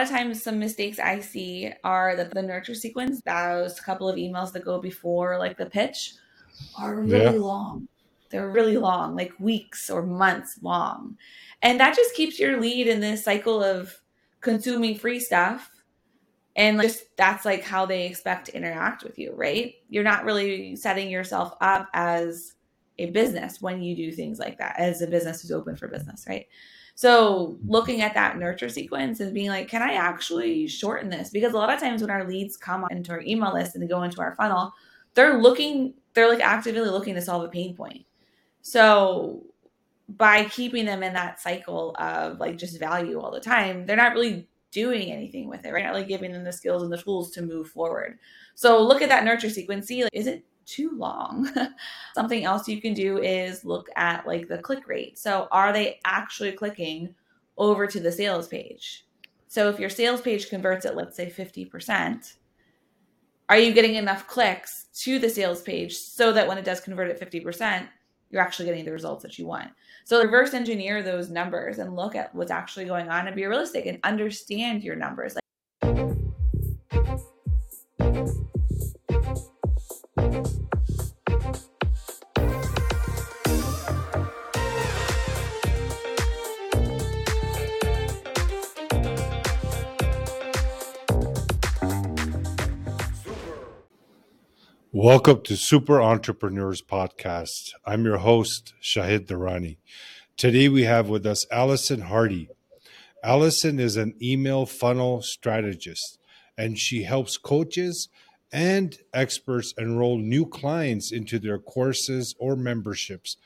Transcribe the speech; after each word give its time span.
lot 0.00 0.10
of 0.10 0.16
times, 0.16 0.42
some 0.42 0.58
mistakes 0.58 0.98
I 0.98 1.20
see 1.20 1.72
are 1.84 2.16
that 2.16 2.32
the 2.32 2.42
nurture 2.42 2.74
sequence, 2.74 3.20
those 3.20 3.78
couple 3.80 4.08
of 4.08 4.16
emails 4.16 4.52
that 4.52 4.64
go 4.64 4.80
before 4.80 5.38
like 5.38 5.58
the 5.58 5.66
pitch, 5.66 6.14
are 6.78 6.96
really 6.96 7.24
yeah. 7.24 7.30
long. 7.30 7.86
They're 8.30 8.50
really 8.50 8.78
long, 8.78 9.14
like 9.14 9.32
weeks 9.38 9.90
or 9.90 10.02
months 10.02 10.58
long. 10.62 11.18
And 11.62 11.78
that 11.80 11.96
just 11.96 12.14
keeps 12.14 12.38
your 12.38 12.60
lead 12.60 12.86
in 12.86 13.00
this 13.00 13.24
cycle 13.24 13.62
of 13.62 14.00
consuming 14.40 14.96
free 14.96 15.20
stuff. 15.20 15.70
And 16.56 16.80
just 16.80 17.04
that's 17.16 17.44
like 17.44 17.62
how 17.62 17.84
they 17.84 18.06
expect 18.06 18.46
to 18.46 18.56
interact 18.56 19.04
with 19.04 19.18
you, 19.18 19.34
right? 19.34 19.74
You're 19.88 20.04
not 20.04 20.24
really 20.24 20.76
setting 20.76 21.10
yourself 21.10 21.54
up 21.60 21.88
as 21.92 22.54
a 22.98 23.10
business 23.10 23.60
when 23.60 23.82
you 23.82 23.96
do 23.96 24.12
things 24.12 24.38
like 24.38 24.58
that, 24.58 24.76
as 24.78 25.02
a 25.02 25.06
business 25.06 25.42
who's 25.42 25.52
open 25.52 25.76
for 25.76 25.88
business, 25.88 26.24
right? 26.28 26.46
So 27.00 27.56
looking 27.66 28.02
at 28.02 28.12
that 28.12 28.36
nurture 28.36 28.68
sequence 28.68 29.20
and 29.20 29.32
being 29.32 29.48
like, 29.48 29.68
can 29.68 29.80
I 29.80 29.94
actually 29.94 30.68
shorten 30.68 31.08
this? 31.08 31.30
Because 31.30 31.54
a 31.54 31.56
lot 31.56 31.72
of 31.72 31.80
times 31.80 32.02
when 32.02 32.10
our 32.10 32.28
leads 32.28 32.58
come 32.58 32.86
into 32.90 33.10
our 33.10 33.22
email 33.22 33.54
list 33.54 33.74
and 33.74 33.82
they 33.82 33.88
go 33.88 34.02
into 34.02 34.20
our 34.20 34.34
funnel, 34.34 34.74
they're 35.14 35.40
looking, 35.40 35.94
they're 36.12 36.28
like 36.28 36.44
actively 36.44 36.82
looking 36.82 37.14
to 37.14 37.22
solve 37.22 37.42
a 37.42 37.48
pain 37.48 37.74
point. 37.74 38.04
So 38.60 39.42
by 40.10 40.44
keeping 40.44 40.84
them 40.84 41.02
in 41.02 41.14
that 41.14 41.40
cycle 41.40 41.96
of 41.98 42.38
like 42.38 42.58
just 42.58 42.78
value 42.78 43.18
all 43.18 43.30
the 43.30 43.40
time, 43.40 43.86
they're 43.86 43.96
not 43.96 44.12
really 44.12 44.46
doing 44.70 45.10
anything 45.10 45.48
with 45.48 45.64
it, 45.64 45.72
right? 45.72 45.86
Not 45.86 45.94
like 45.94 46.06
giving 46.06 46.32
them 46.32 46.44
the 46.44 46.52
skills 46.52 46.82
and 46.82 46.92
the 46.92 46.98
tools 46.98 47.30
to 47.30 47.40
move 47.40 47.70
forward. 47.70 48.18
So 48.54 48.82
look 48.82 49.00
at 49.00 49.08
that 49.08 49.24
nurture 49.24 49.48
sequence. 49.48 49.86
See, 49.86 50.02
like, 50.02 50.12
is 50.12 50.26
it 50.26 50.44
too 50.70 50.92
long. 50.96 51.48
Something 52.14 52.44
else 52.44 52.68
you 52.68 52.80
can 52.80 52.94
do 52.94 53.18
is 53.18 53.64
look 53.64 53.88
at 53.96 54.26
like 54.26 54.48
the 54.48 54.58
click 54.58 54.86
rate. 54.86 55.18
So 55.18 55.48
are 55.50 55.72
they 55.72 56.00
actually 56.04 56.52
clicking 56.52 57.14
over 57.58 57.86
to 57.86 58.00
the 58.00 58.12
sales 58.12 58.48
page? 58.48 59.06
So 59.48 59.68
if 59.68 59.80
your 59.80 59.90
sales 59.90 60.20
page 60.20 60.48
converts 60.48 60.86
at 60.86 60.96
let's 60.96 61.16
say 61.16 61.28
50%, 61.28 62.34
are 63.48 63.58
you 63.58 63.72
getting 63.72 63.96
enough 63.96 64.28
clicks 64.28 64.86
to 65.02 65.18
the 65.18 65.28
sales 65.28 65.60
page 65.60 65.96
so 65.96 66.32
that 66.32 66.46
when 66.46 66.56
it 66.56 66.64
does 66.64 66.80
convert 66.80 67.10
at 67.10 67.20
50%, 67.20 67.88
you're 68.30 68.40
actually 68.40 68.66
getting 68.66 68.84
the 68.84 68.92
results 68.92 69.24
that 69.24 69.38
you 69.38 69.46
want? 69.46 69.70
So 70.04 70.22
reverse 70.22 70.54
engineer 70.54 71.02
those 71.02 71.30
numbers 71.30 71.78
and 71.78 71.96
look 71.96 72.14
at 72.14 72.32
what's 72.32 72.52
actually 72.52 72.84
going 72.84 73.08
on 73.08 73.26
and 73.26 73.34
be 73.34 73.46
realistic 73.46 73.86
and 73.86 73.98
understand 74.04 74.84
your 74.84 74.94
numbers. 74.94 75.36
Welcome 95.02 95.40
to 95.44 95.56
Super 95.56 95.98
Entrepreneurs 96.02 96.82
Podcast. 96.82 97.70
I'm 97.86 98.04
your 98.04 98.18
host, 98.18 98.74
Shahid 98.82 99.28
Durrani. 99.28 99.78
Today 100.36 100.68
we 100.68 100.82
have 100.82 101.08
with 101.08 101.24
us 101.24 101.50
Allison 101.50 102.02
Hardy. 102.02 102.50
Allison 103.24 103.80
is 103.80 103.96
an 103.96 104.14
email 104.20 104.66
funnel 104.66 105.22
strategist, 105.22 106.18
and 106.58 106.78
she 106.78 107.04
helps 107.04 107.38
coaches 107.38 108.10
and 108.52 108.98
experts 109.14 109.72
enroll 109.78 110.18
new 110.18 110.44
clients 110.44 111.10
into 111.10 111.38
their 111.38 111.58
courses 111.58 112.34
or 112.38 112.54
memberships 112.54 113.38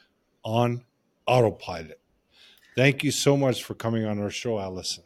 on 0.44 0.82
autopilot. 1.24 2.00
Thank 2.74 3.04
you 3.04 3.12
so 3.12 3.36
much 3.36 3.62
for 3.62 3.74
coming 3.74 4.04
on 4.04 4.20
our 4.20 4.28
show, 4.28 4.58
Allison. 4.58 5.04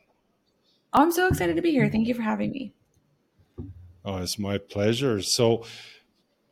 Oh, 0.95 1.03
I'm 1.03 1.13
so 1.13 1.29
excited 1.29 1.57
to 1.57 1.63
be 1.63 1.73
here. 1.73 1.91
Thank 1.91 2.09
you 2.09 2.15
for 2.15 2.23
having 2.23 2.53
me. 2.53 2.73
Oh, 4.03 4.17
it's 4.17 4.39
my 4.39 4.57
pleasure. 4.57 5.21
So, 5.21 5.67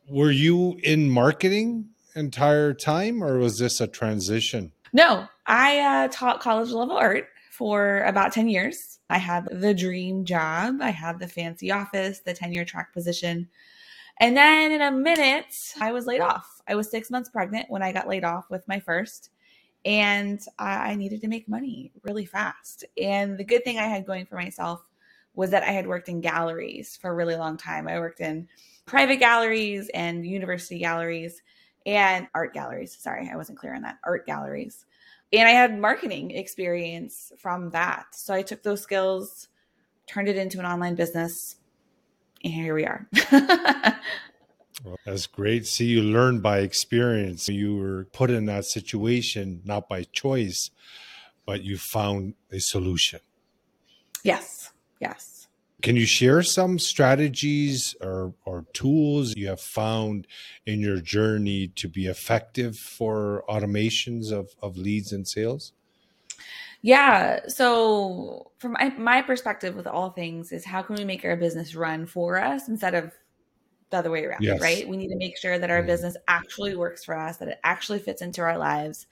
were 0.09 0.31
you 0.31 0.77
in 0.83 1.09
marketing 1.09 1.89
entire 2.15 2.73
time 2.73 3.23
or 3.23 3.37
was 3.37 3.59
this 3.59 3.81
a 3.81 3.87
transition? 3.87 4.71
No, 4.93 5.27
I 5.45 5.79
uh, 5.79 6.07
taught 6.11 6.39
college 6.39 6.71
level 6.71 6.97
art 6.97 7.27
for 7.51 8.03
about 8.03 8.33
10 8.33 8.47
years. 8.49 8.99
I 9.09 9.17
had 9.17 9.47
the 9.51 9.73
dream 9.73 10.25
job. 10.25 10.77
I 10.81 10.89
had 10.89 11.19
the 11.19 11.27
fancy 11.27 11.71
office, 11.71 12.19
the 12.19 12.33
tenure 12.33 12.65
track 12.65 12.93
position. 12.93 13.47
And 14.19 14.35
then 14.35 14.71
in 14.71 14.81
a 14.81 14.91
minute, 14.91 15.73
I 15.79 15.91
was 15.91 16.07
laid 16.07 16.21
off. 16.21 16.61
I 16.67 16.75
was 16.75 16.89
six 16.89 17.11
months 17.11 17.29
pregnant 17.29 17.69
when 17.69 17.83
I 17.83 17.91
got 17.91 18.07
laid 18.07 18.23
off 18.23 18.49
with 18.49 18.67
my 18.67 18.79
first. 18.79 19.29
And 19.85 20.41
I 20.59 20.95
needed 20.95 21.21
to 21.21 21.27
make 21.27 21.47
money 21.47 21.91
really 22.03 22.25
fast. 22.25 22.83
And 22.99 23.37
the 23.37 23.43
good 23.43 23.63
thing 23.63 23.77
I 23.77 23.87
had 23.87 24.05
going 24.05 24.25
for 24.25 24.35
myself 24.35 24.83
was 25.33 25.51
that 25.51 25.63
I 25.63 25.71
had 25.71 25.87
worked 25.87 26.09
in 26.09 26.19
galleries 26.19 26.97
for 26.99 27.11
a 27.11 27.13
really 27.13 27.35
long 27.35 27.57
time. 27.57 27.87
I 27.87 27.99
worked 27.99 28.19
in 28.19 28.47
private 28.87 29.17
galleries 29.17 29.91
and 29.93 30.25
university 30.25 30.79
galleries 30.79 31.43
and 31.85 32.27
art 32.33 32.53
galleries. 32.53 32.97
Sorry, 32.99 33.29
I 33.31 33.35
wasn't 33.35 33.59
clear 33.59 33.75
on 33.75 33.83
that. 33.83 33.99
Art 34.03 34.25
galleries. 34.25 34.85
And 35.31 35.47
I 35.47 35.51
had 35.51 35.77
marketing 35.77 36.31
experience 36.31 37.31
from 37.37 37.69
that. 37.71 38.07
So 38.13 38.33
I 38.33 38.41
took 38.41 38.63
those 38.63 38.81
skills, 38.81 39.49
turned 40.07 40.29
it 40.29 40.37
into 40.37 40.57
an 40.59 40.65
online 40.65 40.95
business, 40.95 41.57
and 42.43 42.53
here 42.53 42.73
we 42.73 42.85
are. 42.85 43.07
well, 43.31 44.97
that's 45.05 45.27
great. 45.27 45.67
See, 45.67 45.85
you 45.85 46.01
learn 46.01 46.39
by 46.39 46.59
experience. 46.59 47.49
You 47.49 47.75
were 47.75 48.05
put 48.13 48.29
in 48.29 48.45
that 48.45 48.65
situation 48.65 49.61
not 49.65 49.89
by 49.89 50.03
choice, 50.03 50.71
but 51.45 51.61
you 51.61 51.77
found 51.77 52.35
a 52.51 52.59
solution. 52.59 53.19
Yes. 54.23 54.71
Yes. 55.01 55.36
Can 55.83 55.95
you 55.95 56.07
share 56.07 56.41
some 56.41 56.79
strategies 56.79 57.95
or, 58.01 58.33
or 58.45 58.65
tools 58.73 59.35
you 59.35 59.47
have 59.47 59.61
found 59.61 60.25
in 60.65 60.79
your 60.79 60.99
journey 60.99 61.67
to 61.75 61.87
be 61.87 62.07
effective 62.07 62.75
for 62.77 63.43
automations 63.47 64.31
of, 64.31 64.55
of 64.61 64.75
leads 64.75 65.11
and 65.11 65.27
sales? 65.27 65.73
Yeah. 66.81 67.41
So, 67.47 68.51
from 68.59 68.73
my, 68.73 68.89
my 68.97 69.21
perspective 69.21 69.75
with 69.75 69.87
all 69.87 70.09
things, 70.09 70.51
is 70.51 70.65
how 70.65 70.81
can 70.81 70.95
we 70.95 71.05
make 71.05 71.23
our 71.25 71.35
business 71.35 71.75
run 71.75 72.05
for 72.05 72.41
us 72.41 72.67
instead 72.67 72.95
of 72.95 73.11
the 73.89 73.97
other 73.97 74.11
way 74.11 74.25
around, 74.25 74.41
yes. 74.41 74.59
right? 74.59 74.87
We 74.87 74.97
need 74.97 75.09
to 75.09 75.15
make 75.15 75.37
sure 75.37 75.59
that 75.59 75.69
our 75.69 75.79
mm-hmm. 75.79 75.87
business 75.87 76.17
actually 76.27 76.75
works 76.75 77.03
for 77.03 77.15
us, 77.15 77.37
that 77.37 77.47
it 77.47 77.59
actually 77.63 77.99
fits 77.99 78.21
into 78.21 78.41
our 78.41 78.57
lives. 78.57 79.07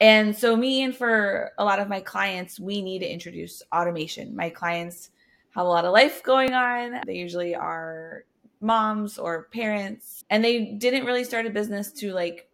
And 0.00 0.36
so, 0.36 0.56
me 0.56 0.82
and 0.82 0.94
for 0.94 1.52
a 1.58 1.64
lot 1.64 1.80
of 1.80 1.88
my 1.88 2.00
clients, 2.00 2.60
we 2.60 2.82
need 2.82 3.00
to 3.00 3.12
introduce 3.12 3.62
automation. 3.72 4.34
My 4.34 4.50
clients 4.50 5.10
have 5.54 5.66
a 5.66 5.68
lot 5.68 5.84
of 5.84 5.92
life 5.92 6.22
going 6.22 6.52
on. 6.52 7.00
They 7.06 7.14
usually 7.16 7.54
are 7.54 8.24
moms 8.60 9.18
or 9.18 9.44
parents, 9.52 10.24
and 10.30 10.44
they 10.44 10.64
didn't 10.64 11.04
really 11.04 11.24
start 11.24 11.46
a 11.46 11.50
business 11.50 11.92
to 11.92 12.12
like 12.12 12.48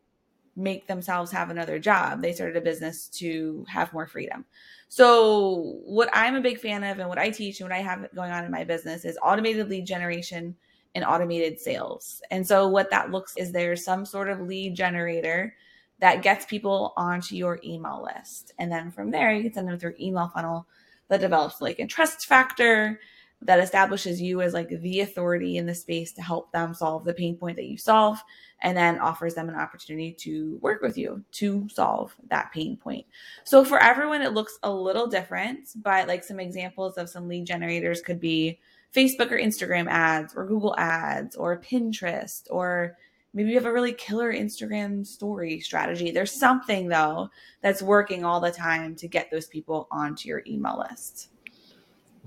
make 0.56 0.86
themselves 0.86 1.30
have 1.30 1.50
another 1.50 1.78
job. 1.78 2.20
They 2.20 2.32
started 2.32 2.56
a 2.56 2.60
business 2.60 3.08
to 3.08 3.64
have 3.68 3.92
more 3.92 4.06
freedom. 4.06 4.44
So, 4.88 5.78
what 5.84 6.10
I'm 6.12 6.34
a 6.34 6.40
big 6.40 6.58
fan 6.58 6.84
of 6.84 6.98
and 6.98 7.08
what 7.08 7.18
I 7.18 7.30
teach 7.30 7.60
and 7.60 7.70
what 7.70 7.76
I 7.76 7.82
have 7.82 8.08
going 8.14 8.32
on 8.32 8.44
in 8.44 8.50
my 8.50 8.64
business 8.64 9.04
is 9.04 9.18
automated 9.22 9.68
lead 9.70 9.86
generation 9.86 10.56
and 10.94 11.04
automated 11.04 11.60
sales. 11.60 12.20
And 12.30 12.46
so, 12.46 12.68
what 12.68 12.90
that 12.90 13.10
looks 13.10 13.36
is 13.36 13.52
there's 13.52 13.84
some 13.84 14.04
sort 14.04 14.28
of 14.28 14.40
lead 14.40 14.74
generator 14.74 15.54
that 16.00 16.22
gets 16.22 16.44
people 16.44 16.92
onto 16.96 17.36
your 17.36 17.60
email 17.62 18.02
list. 18.02 18.52
And 18.58 18.72
then 18.72 18.90
from 18.90 19.10
there, 19.10 19.32
you 19.32 19.42
can 19.42 19.52
send 19.52 19.68
them 19.68 19.78
through 19.78 19.94
email 20.00 20.28
funnel 20.34 20.66
that 21.10 21.20
develops 21.20 21.60
like 21.60 21.78
a 21.78 21.86
trust 21.86 22.26
factor 22.26 22.98
that 23.42 23.60
establishes 23.60 24.20
you 24.20 24.42
as 24.42 24.52
like 24.52 24.68
the 24.68 25.00
authority 25.00 25.56
in 25.56 25.66
the 25.66 25.74
space 25.74 26.12
to 26.12 26.22
help 26.22 26.52
them 26.52 26.74
solve 26.74 27.04
the 27.04 27.14
pain 27.14 27.36
point 27.36 27.56
that 27.56 27.66
you 27.66 27.76
solve 27.76 28.22
and 28.62 28.76
then 28.76 28.98
offers 28.98 29.34
them 29.34 29.48
an 29.48 29.54
opportunity 29.54 30.12
to 30.12 30.58
work 30.60 30.82
with 30.82 30.98
you 30.98 31.24
to 31.32 31.66
solve 31.70 32.14
that 32.28 32.52
pain 32.52 32.76
point. 32.76 33.06
So 33.44 33.64
for 33.64 33.82
everyone 33.82 34.22
it 34.22 34.34
looks 34.34 34.58
a 34.62 34.70
little 34.70 35.06
different, 35.06 35.70
but 35.76 36.06
like 36.06 36.22
some 36.22 36.38
examples 36.38 36.98
of 36.98 37.08
some 37.08 37.28
lead 37.28 37.46
generators 37.46 38.02
could 38.02 38.20
be 38.20 38.58
Facebook 38.94 39.30
or 39.30 39.38
Instagram 39.38 39.88
ads 39.88 40.34
or 40.34 40.46
Google 40.46 40.74
ads 40.76 41.34
or 41.36 41.60
Pinterest 41.60 42.42
or 42.50 42.96
maybe 43.32 43.50
you 43.50 43.56
have 43.56 43.66
a 43.66 43.72
really 43.72 43.92
killer 43.92 44.32
Instagram 44.32 45.06
story 45.06 45.60
strategy. 45.60 46.10
There's 46.10 46.32
something 46.32 46.88
though 46.88 47.30
that's 47.60 47.82
working 47.82 48.24
all 48.24 48.40
the 48.40 48.50
time 48.50 48.96
to 48.96 49.08
get 49.08 49.30
those 49.30 49.46
people 49.46 49.88
onto 49.90 50.28
your 50.28 50.42
email 50.46 50.84
list. 50.90 51.28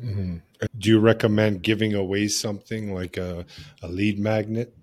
Mm-hmm. 0.04 0.38
Do 0.78 0.90
you 0.90 1.00
recommend 1.00 1.62
giving 1.62 1.94
away 1.94 2.28
something 2.28 2.94
like 2.94 3.18
a, 3.18 3.46
a 3.82 3.88
lead 3.88 4.20
magnet? 4.20 4.76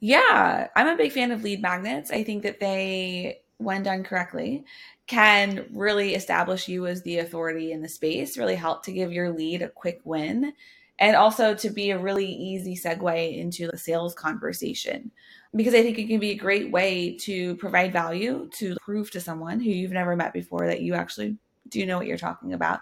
Yeah, 0.00 0.68
I'm 0.74 0.88
a 0.88 0.96
big 0.96 1.12
fan 1.12 1.30
of 1.30 1.42
lead 1.42 1.60
magnets. 1.60 2.10
I 2.10 2.24
think 2.24 2.42
that 2.42 2.58
they, 2.58 3.42
when 3.58 3.82
done 3.82 4.02
correctly, 4.02 4.64
can 5.06 5.66
really 5.72 6.14
establish 6.14 6.68
you 6.68 6.86
as 6.86 7.02
the 7.02 7.18
authority 7.18 7.72
in 7.72 7.82
the 7.82 7.88
space, 7.88 8.38
really 8.38 8.54
help 8.54 8.84
to 8.84 8.92
give 8.92 9.12
your 9.12 9.30
lead 9.30 9.60
a 9.60 9.68
quick 9.68 10.00
win 10.04 10.54
and 11.00 11.16
also 11.16 11.54
to 11.54 11.70
be 11.70 11.90
a 11.90 11.98
really 11.98 12.30
easy 12.30 12.76
segue 12.76 13.36
into 13.36 13.66
the 13.68 13.78
sales 13.78 14.14
conversation 14.14 15.10
because 15.56 15.74
I 15.74 15.82
think 15.82 15.98
it 15.98 16.06
can 16.06 16.20
be 16.20 16.30
a 16.30 16.36
great 16.36 16.70
way 16.70 17.16
to 17.22 17.56
provide 17.56 17.92
value 17.92 18.48
to 18.58 18.76
prove 18.80 19.10
to 19.12 19.20
someone 19.20 19.58
who 19.58 19.70
you've 19.70 19.90
never 19.90 20.14
met 20.14 20.32
before 20.32 20.66
that 20.66 20.82
you 20.82 20.94
actually 20.94 21.36
do 21.68 21.84
know 21.86 21.98
what 21.98 22.06
you're 22.06 22.16
talking 22.16 22.52
about. 22.52 22.80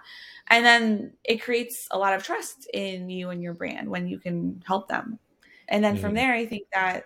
And 0.49 0.65
then 0.65 1.13
it 1.25 1.43
creates 1.43 1.89
a 1.91 1.99
lot 1.99 2.15
of 2.15 2.23
trust 2.23 2.69
in 2.75 3.09
you 3.09 3.31
and 3.31 3.43
your 3.43 3.55
brand 3.55 3.89
when 3.89 4.07
you 4.07 4.19
can 4.19 4.63
help 4.67 4.89
them. 4.89 5.19
And 5.69 5.83
then 5.83 5.95
mm-hmm. 5.95 6.03
from 6.03 6.15
there, 6.15 6.33
I 6.33 6.45
think 6.45 6.67
that 6.75 7.05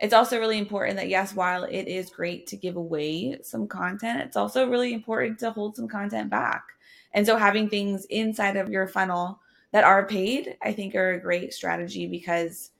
it's 0.00 0.14
also 0.14 0.38
really 0.40 0.58
important 0.58 0.96
that, 0.96 1.08
yes, 1.08 1.34
while 1.34 1.64
it 1.64 1.86
is 1.86 2.10
great 2.10 2.46
to 2.48 2.56
give 2.56 2.76
away 2.76 3.38
some 3.42 3.68
content, 3.68 4.22
it's 4.22 4.36
also 4.36 4.68
really 4.68 4.94
important 4.94 5.38
to 5.40 5.50
hold 5.52 5.76
some 5.76 5.88
content 5.88 6.30
back. 6.30 6.64
And 7.12 7.24
so 7.24 7.36
having 7.36 7.68
things 7.68 8.04
inside 8.06 8.56
of 8.56 8.70
your 8.70 8.88
funnel 8.88 9.40
that 9.72 9.84
are 9.84 10.06
paid, 10.06 10.56
I 10.62 10.72
think 10.72 10.94
are 10.94 11.12
a 11.12 11.20
great 11.20 11.52
strategy 11.52 12.06
because 12.06 12.70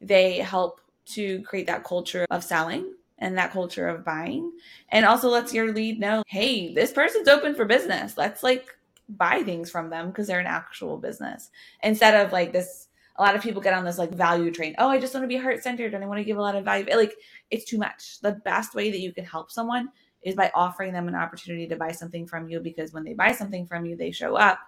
they 0.00 0.38
help 0.38 0.80
to 1.06 1.42
create 1.42 1.66
that 1.66 1.84
culture 1.84 2.26
of 2.30 2.44
selling 2.44 2.94
and 3.18 3.36
that 3.38 3.52
culture 3.52 3.88
of 3.88 4.04
buying. 4.04 4.52
And 4.90 5.04
also 5.04 5.28
lets 5.28 5.54
your 5.54 5.72
lead 5.72 5.98
know 5.98 6.22
hey 6.26 6.72
this 6.74 6.92
person's 6.92 7.28
open 7.28 7.54
for 7.54 7.64
business. 7.64 8.16
Let's 8.16 8.42
like 8.42 8.66
buy 9.08 9.42
things 9.42 9.70
from 9.70 9.90
them 9.90 10.08
because 10.08 10.26
they're 10.26 10.40
an 10.40 10.46
actual 10.46 10.98
business. 10.98 11.50
Instead 11.82 12.24
of 12.24 12.32
like 12.32 12.52
this 12.52 12.88
a 13.16 13.22
lot 13.22 13.36
of 13.36 13.42
people 13.42 13.62
get 13.62 13.74
on 13.74 13.84
this 13.84 13.98
like 13.98 14.12
value 14.12 14.50
train. 14.50 14.74
Oh 14.78 14.88
i 14.88 14.98
just 14.98 15.14
want 15.14 15.24
to 15.24 15.28
be 15.28 15.36
heart 15.36 15.62
centered 15.62 15.94
and 15.94 16.02
i 16.02 16.06
want 16.06 16.18
to 16.18 16.24
give 16.24 16.36
a 16.36 16.42
lot 16.42 16.56
of 16.56 16.64
value. 16.64 16.86
Like 16.94 17.14
it's 17.50 17.64
too 17.64 17.78
much. 17.78 18.20
The 18.20 18.32
best 18.44 18.74
way 18.74 18.90
that 18.90 19.00
you 19.00 19.12
can 19.12 19.24
help 19.24 19.50
someone 19.50 19.88
is 20.22 20.34
by 20.34 20.50
offering 20.54 20.92
them 20.92 21.08
an 21.08 21.14
opportunity 21.14 21.66
to 21.68 21.76
buy 21.76 21.92
something 21.92 22.26
from 22.26 22.48
you 22.48 22.60
because 22.60 22.92
when 22.92 23.04
they 23.04 23.14
buy 23.14 23.32
something 23.32 23.66
from 23.66 23.84
you 23.84 23.96
they 23.96 24.10
show 24.10 24.36
up 24.36 24.58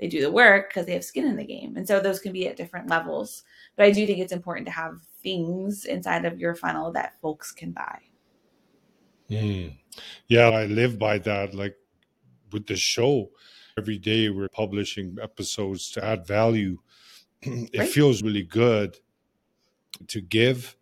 they 0.00 0.08
do 0.08 0.20
the 0.20 0.30
work 0.30 0.70
because 0.70 0.86
they 0.86 0.94
have 0.94 1.04
skin 1.04 1.26
in 1.26 1.36
the 1.36 1.44
game 1.44 1.76
and 1.76 1.86
so 1.86 2.00
those 2.00 2.20
can 2.20 2.32
be 2.32 2.48
at 2.48 2.56
different 2.56 2.88
levels 2.88 3.44
but 3.76 3.86
i 3.86 3.90
do 3.90 4.06
think 4.06 4.18
it's 4.18 4.32
important 4.32 4.66
to 4.66 4.72
have 4.72 4.94
things 5.22 5.84
inside 5.84 6.24
of 6.24 6.38
your 6.38 6.54
funnel 6.54 6.92
that 6.92 7.20
folks 7.20 7.52
can 7.52 7.72
buy. 7.72 7.98
Mm. 9.30 9.76
Yeah, 10.28 10.48
I 10.48 10.66
live 10.66 10.98
by 10.98 11.18
that. 11.18 11.54
Like 11.54 11.76
with 12.52 12.66
the 12.66 12.76
show, 12.76 13.30
every 13.78 13.98
day 13.98 14.28
we're 14.28 14.48
publishing 14.48 15.16
episodes 15.22 15.90
to 15.92 16.04
add 16.04 16.26
value. 16.26 16.78
it 17.42 17.78
right. 17.78 17.88
feels 17.88 18.22
really 18.22 18.42
good 18.42 18.98
to 20.08 20.20
give, 20.20 20.76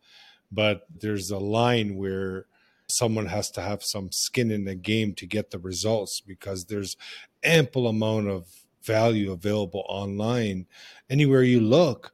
but 0.50 0.82
there's 1.00 1.30
a 1.30 1.38
line 1.38 1.96
where 1.96 2.46
someone 2.88 3.26
has 3.26 3.50
to 3.50 3.60
have 3.60 3.82
some 3.82 4.10
skin 4.10 4.50
in 4.50 4.64
the 4.64 4.74
game 4.74 5.12
to 5.12 5.26
get 5.26 5.50
the 5.50 5.58
results 5.58 6.20
because 6.20 6.64
there's 6.64 6.96
ample 7.42 7.86
amount 7.86 8.28
of 8.28 8.46
value 8.88 9.30
available 9.30 9.84
online 9.88 10.66
anywhere 11.08 11.42
you 11.42 11.60
look 11.60 12.12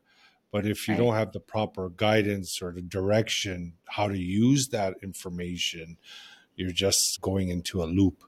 but 0.54 0.66
if 0.66 0.86
you 0.86 0.94
right. 0.94 1.00
don't 1.00 1.14
have 1.14 1.32
the 1.32 1.40
proper 1.40 1.88
guidance 1.88 2.62
or 2.62 2.70
the 2.70 2.80
direction 2.80 3.72
how 3.88 4.06
to 4.06 4.16
use 4.16 4.68
that 4.68 4.94
information, 5.02 5.96
you're 6.54 6.70
just 6.70 7.20
going 7.20 7.48
into 7.48 7.82
a 7.82 7.86
loop. 7.86 8.22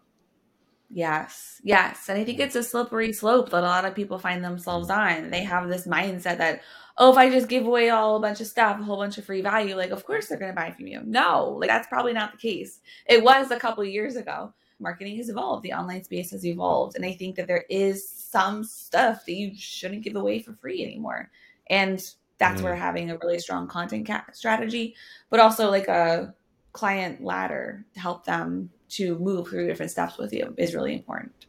Yes, 0.91 1.61
yes. 1.63 2.09
And 2.09 2.19
I 2.19 2.25
think 2.25 2.41
it's 2.41 2.57
a 2.57 2.65
slippery 2.65 3.13
slope 3.13 3.51
that 3.51 3.63
a 3.63 3.67
lot 3.67 3.85
of 3.85 3.95
people 3.95 4.19
find 4.19 4.43
themselves 4.43 4.89
mm. 4.89 4.97
on. 4.97 5.31
They 5.31 5.45
have 5.45 5.69
this 5.69 5.87
mindset 5.87 6.39
that, 6.39 6.63
oh, 6.99 7.13
if 7.13 7.17
I 7.17 7.31
just 7.31 7.47
give 7.47 7.65
away 7.65 7.91
all 7.91 8.17
a 8.17 8.21
bunch 8.21 8.41
of 8.41 8.49
stuff, 8.49 8.81
a 8.81 8.83
whole 8.83 8.97
bunch 8.97 9.19
of 9.19 9.25
free 9.25 9.41
value, 9.41 9.77
like, 9.77 9.93
of 9.93 10.05
course 10.05 10.27
they're 10.27 10.37
going 10.37 10.51
to 10.51 10.61
buy 10.61 10.73
from 10.73 10.89
you. 10.89 11.03
No, 11.05 11.57
like, 11.61 11.71
that's 11.71 11.87
probably 11.87 12.13
not 12.13 12.33
the 12.33 12.39
case. 12.39 12.81
It 13.09 13.23
was 13.23 13.53
a 13.53 13.61
couple 13.61 13.85
years 13.85 14.17
ago. 14.17 14.53
Marketing 14.81 15.17
has 15.19 15.29
evolved, 15.29 15.63
the 15.63 15.75
online 15.75 16.03
space 16.03 16.33
has 16.33 16.45
evolved. 16.45 16.97
And 16.97 17.05
I 17.07 17.13
think 17.13 17.37
that 17.37 17.47
there 17.47 17.65
is 17.71 18.16
some 18.37 18.63
stuff 18.63 19.25
that 19.25 19.33
you 19.33 19.53
shouldn't 19.57 20.05
give 20.05 20.15
away 20.15 20.39
for 20.41 20.53
free 20.53 20.83
anymore. 20.83 21.31
And 21.71 21.99
that's 22.37 22.61
mm. 22.61 22.65
where 22.65 22.77
having 22.77 23.11
a 23.11 23.17
really 23.17 23.39
strong 23.39 23.67
content 23.67 24.07
ca- 24.07 24.27
strategy, 24.35 24.95
but 25.31 25.41
also 25.41 25.71
like 25.71 25.89
a 25.89 26.35
client 26.73 27.25
ladder 27.25 27.87
to 27.95 28.01
help 28.01 28.27
them 28.27 28.69
to 28.91 29.19
move 29.19 29.49
through 29.49 29.67
different 29.67 29.91
steps 29.91 30.19
with 30.19 30.35
you 30.35 30.55
is 30.59 30.75
really 30.75 30.93
important. 30.93 31.47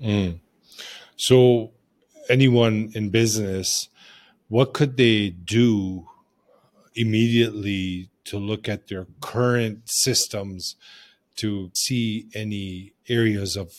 Mm. 0.00 0.38
So, 1.16 1.72
anyone 2.28 2.92
in 2.94 3.10
business, 3.10 3.88
what 4.46 4.72
could 4.72 4.96
they 4.96 5.30
do 5.30 6.06
immediately 6.94 8.10
to 8.26 8.38
look 8.38 8.68
at 8.68 8.86
their 8.86 9.08
current 9.20 9.80
systems 9.86 10.76
to 11.36 11.72
see 11.74 12.28
any 12.32 12.92
areas 13.08 13.56
of 13.56 13.72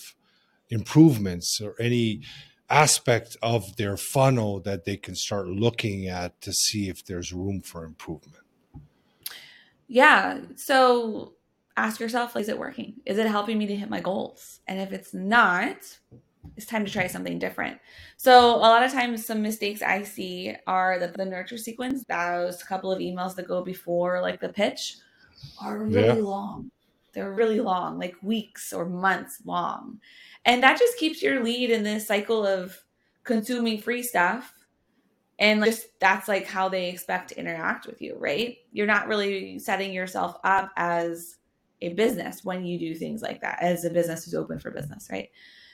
improvements 0.71 1.61
or 1.61 1.75
any 1.79 2.21
aspect 2.69 3.37
of 3.41 3.75
their 3.75 3.97
funnel 3.97 4.59
that 4.61 4.85
they 4.85 4.97
can 4.97 5.13
start 5.13 5.47
looking 5.47 6.07
at 6.07 6.39
to 6.41 6.53
see 6.53 6.89
if 6.89 7.05
there's 7.05 7.31
room 7.33 7.61
for 7.61 7.83
improvement? 7.83 8.43
Yeah. 9.87 10.39
So 10.55 11.33
ask 11.77 11.99
yourself 11.99 12.35
is 12.35 12.49
it 12.49 12.57
working? 12.57 12.95
Is 13.05 13.17
it 13.17 13.27
helping 13.27 13.57
me 13.57 13.67
to 13.67 13.75
hit 13.75 13.89
my 13.89 13.99
goals? 13.99 14.61
And 14.67 14.79
if 14.79 14.93
it's 14.93 15.13
not, 15.13 15.77
it's 16.57 16.65
time 16.65 16.85
to 16.85 16.91
try 16.91 17.07
something 17.07 17.39
different. 17.39 17.79
So, 18.17 18.55
a 18.55 18.57
lot 18.57 18.83
of 18.83 18.91
times, 18.91 19.25
some 19.25 19.41
mistakes 19.41 19.81
I 19.81 20.03
see 20.03 20.55
are 20.67 20.99
that 20.99 21.15
the 21.15 21.25
nurture 21.25 21.57
sequence, 21.57 22.03
those 22.07 22.63
couple 22.63 22.91
of 22.91 22.99
emails 22.99 23.35
that 23.35 23.47
go 23.47 23.63
before 23.63 24.21
like 24.21 24.39
the 24.39 24.49
pitch, 24.49 24.97
are 25.61 25.79
really 25.79 26.07
yeah. 26.07 26.13
long. 26.13 26.71
They're 27.13 27.33
really 27.33 27.59
long, 27.59 27.99
like 27.99 28.15
weeks 28.21 28.73
or 28.73 28.85
months 28.85 29.41
long. 29.45 29.99
And 30.45 30.63
that 30.63 30.79
just 30.79 30.97
keeps 30.97 31.21
your 31.21 31.43
lead 31.43 31.69
in 31.69 31.83
this 31.83 32.07
cycle 32.07 32.45
of 32.45 32.79
consuming 33.23 33.79
free 33.79 34.03
stuff. 34.03 34.53
And 35.39 35.63
just 35.63 35.87
that's 35.99 36.27
like 36.27 36.45
how 36.45 36.69
they 36.69 36.89
expect 36.89 37.29
to 37.29 37.39
interact 37.39 37.87
with 37.87 38.01
you, 38.01 38.15
right? 38.17 38.57
You're 38.71 38.87
not 38.87 39.07
really 39.07 39.57
setting 39.59 39.91
yourself 39.91 40.37
up 40.43 40.71
as 40.77 41.37
a 41.81 41.93
business 41.93 42.43
when 42.43 42.63
you 42.63 42.77
do 42.77 42.93
things 42.93 43.21
like 43.21 43.41
that, 43.41 43.57
as 43.61 43.85
a 43.85 43.89
business 43.89 44.23
who's 44.23 44.35
open 44.35 44.59
for 44.59 44.69
business, 44.69 45.07
right? 45.11 45.29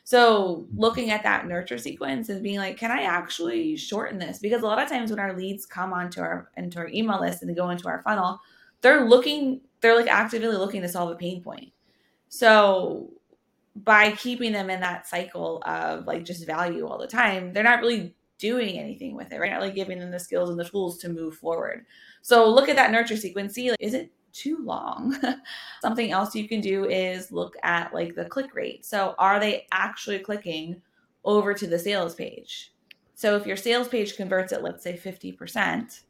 So 0.06 0.68
looking 0.74 1.10
at 1.10 1.24
that 1.24 1.48
nurture 1.48 1.78
sequence 1.78 2.30
and 2.30 2.42
being 2.42 2.60
like, 2.60 2.78
can 2.78 2.92
I 2.92 3.02
actually 3.02 3.76
shorten 3.76 4.18
this? 4.18 4.40
Because 4.40 4.62
a 4.62 4.66
lot 4.66 4.82
of 4.82 4.88
times 4.88 5.10
when 5.10 5.20
our 5.20 5.36
leads 5.36 5.66
come 5.66 5.92
onto 5.92 6.22
our 6.22 6.50
into 6.56 6.80
our 6.80 6.88
email 6.88 7.20
list 7.20 7.42
and 7.42 7.52
they 7.52 7.56
go 7.56 7.72
into 7.72 7.90
our 7.90 8.02
funnel, 8.04 8.40
they're 8.80 9.06
looking, 9.06 9.60
they're 9.82 9.98
like 9.98 10.08
actively 10.08 10.48
looking 10.48 10.82
to 10.82 10.88
solve 10.88 11.12
a 11.12 11.16
pain 11.16 11.44
point. 11.44 11.74
So 12.30 13.10
by 13.84 14.12
keeping 14.12 14.52
them 14.52 14.70
in 14.70 14.80
that 14.82 15.08
cycle 15.08 15.62
of 15.66 16.06
like 16.06 16.26
just 16.26 16.46
value 16.46 16.88
all 16.88 16.98
the 16.98 17.08
time, 17.08 17.54
they're 17.54 17.64
not 17.64 17.82
really 17.82 18.16
doing 18.38 18.78
anything 18.78 19.16
with 19.16 19.32
it, 19.32 19.40
right? 19.40 19.52
Not 19.52 19.62
like 19.62 19.76
giving 19.76 20.00
them 20.00 20.12
the 20.12 20.20
skills 20.20 20.50
and 20.50 20.60
the 20.60 20.66
tools 20.66 20.98
to 21.00 21.10
move 21.10 21.36
forward. 21.36 21.86
So 22.22 22.50
look 22.50 22.70
at 22.70 22.76
that 22.76 22.92
nurture 22.92 23.18
sequence. 23.18 23.58
Like, 23.58 23.78
is 23.80 23.94
it 23.94 24.12
too 24.34 24.60
long? 24.64 25.16
Something 25.82 26.12
else 26.12 26.36
you 26.36 26.48
can 26.48 26.62
do 26.62 26.86
is 26.86 27.32
look 27.32 27.56
at 27.64 27.94
like 27.94 28.16
the 28.16 28.26
click 28.26 28.54
rate. 28.54 28.86
So 28.86 29.16
are 29.18 29.40
they 29.40 29.68
actually 29.72 30.20
clicking 30.20 30.82
over 31.24 31.54
to 31.54 31.68
the 31.68 31.80
sales 31.80 32.16
page? 32.16 32.74
So 33.16 33.36
if 33.36 33.48
your 33.48 33.58
sales 33.58 33.88
page 33.88 34.16
converts 34.16 34.54
at 34.54 34.64
let's 34.64 34.84
say 34.84 34.96
50%, 34.96 36.02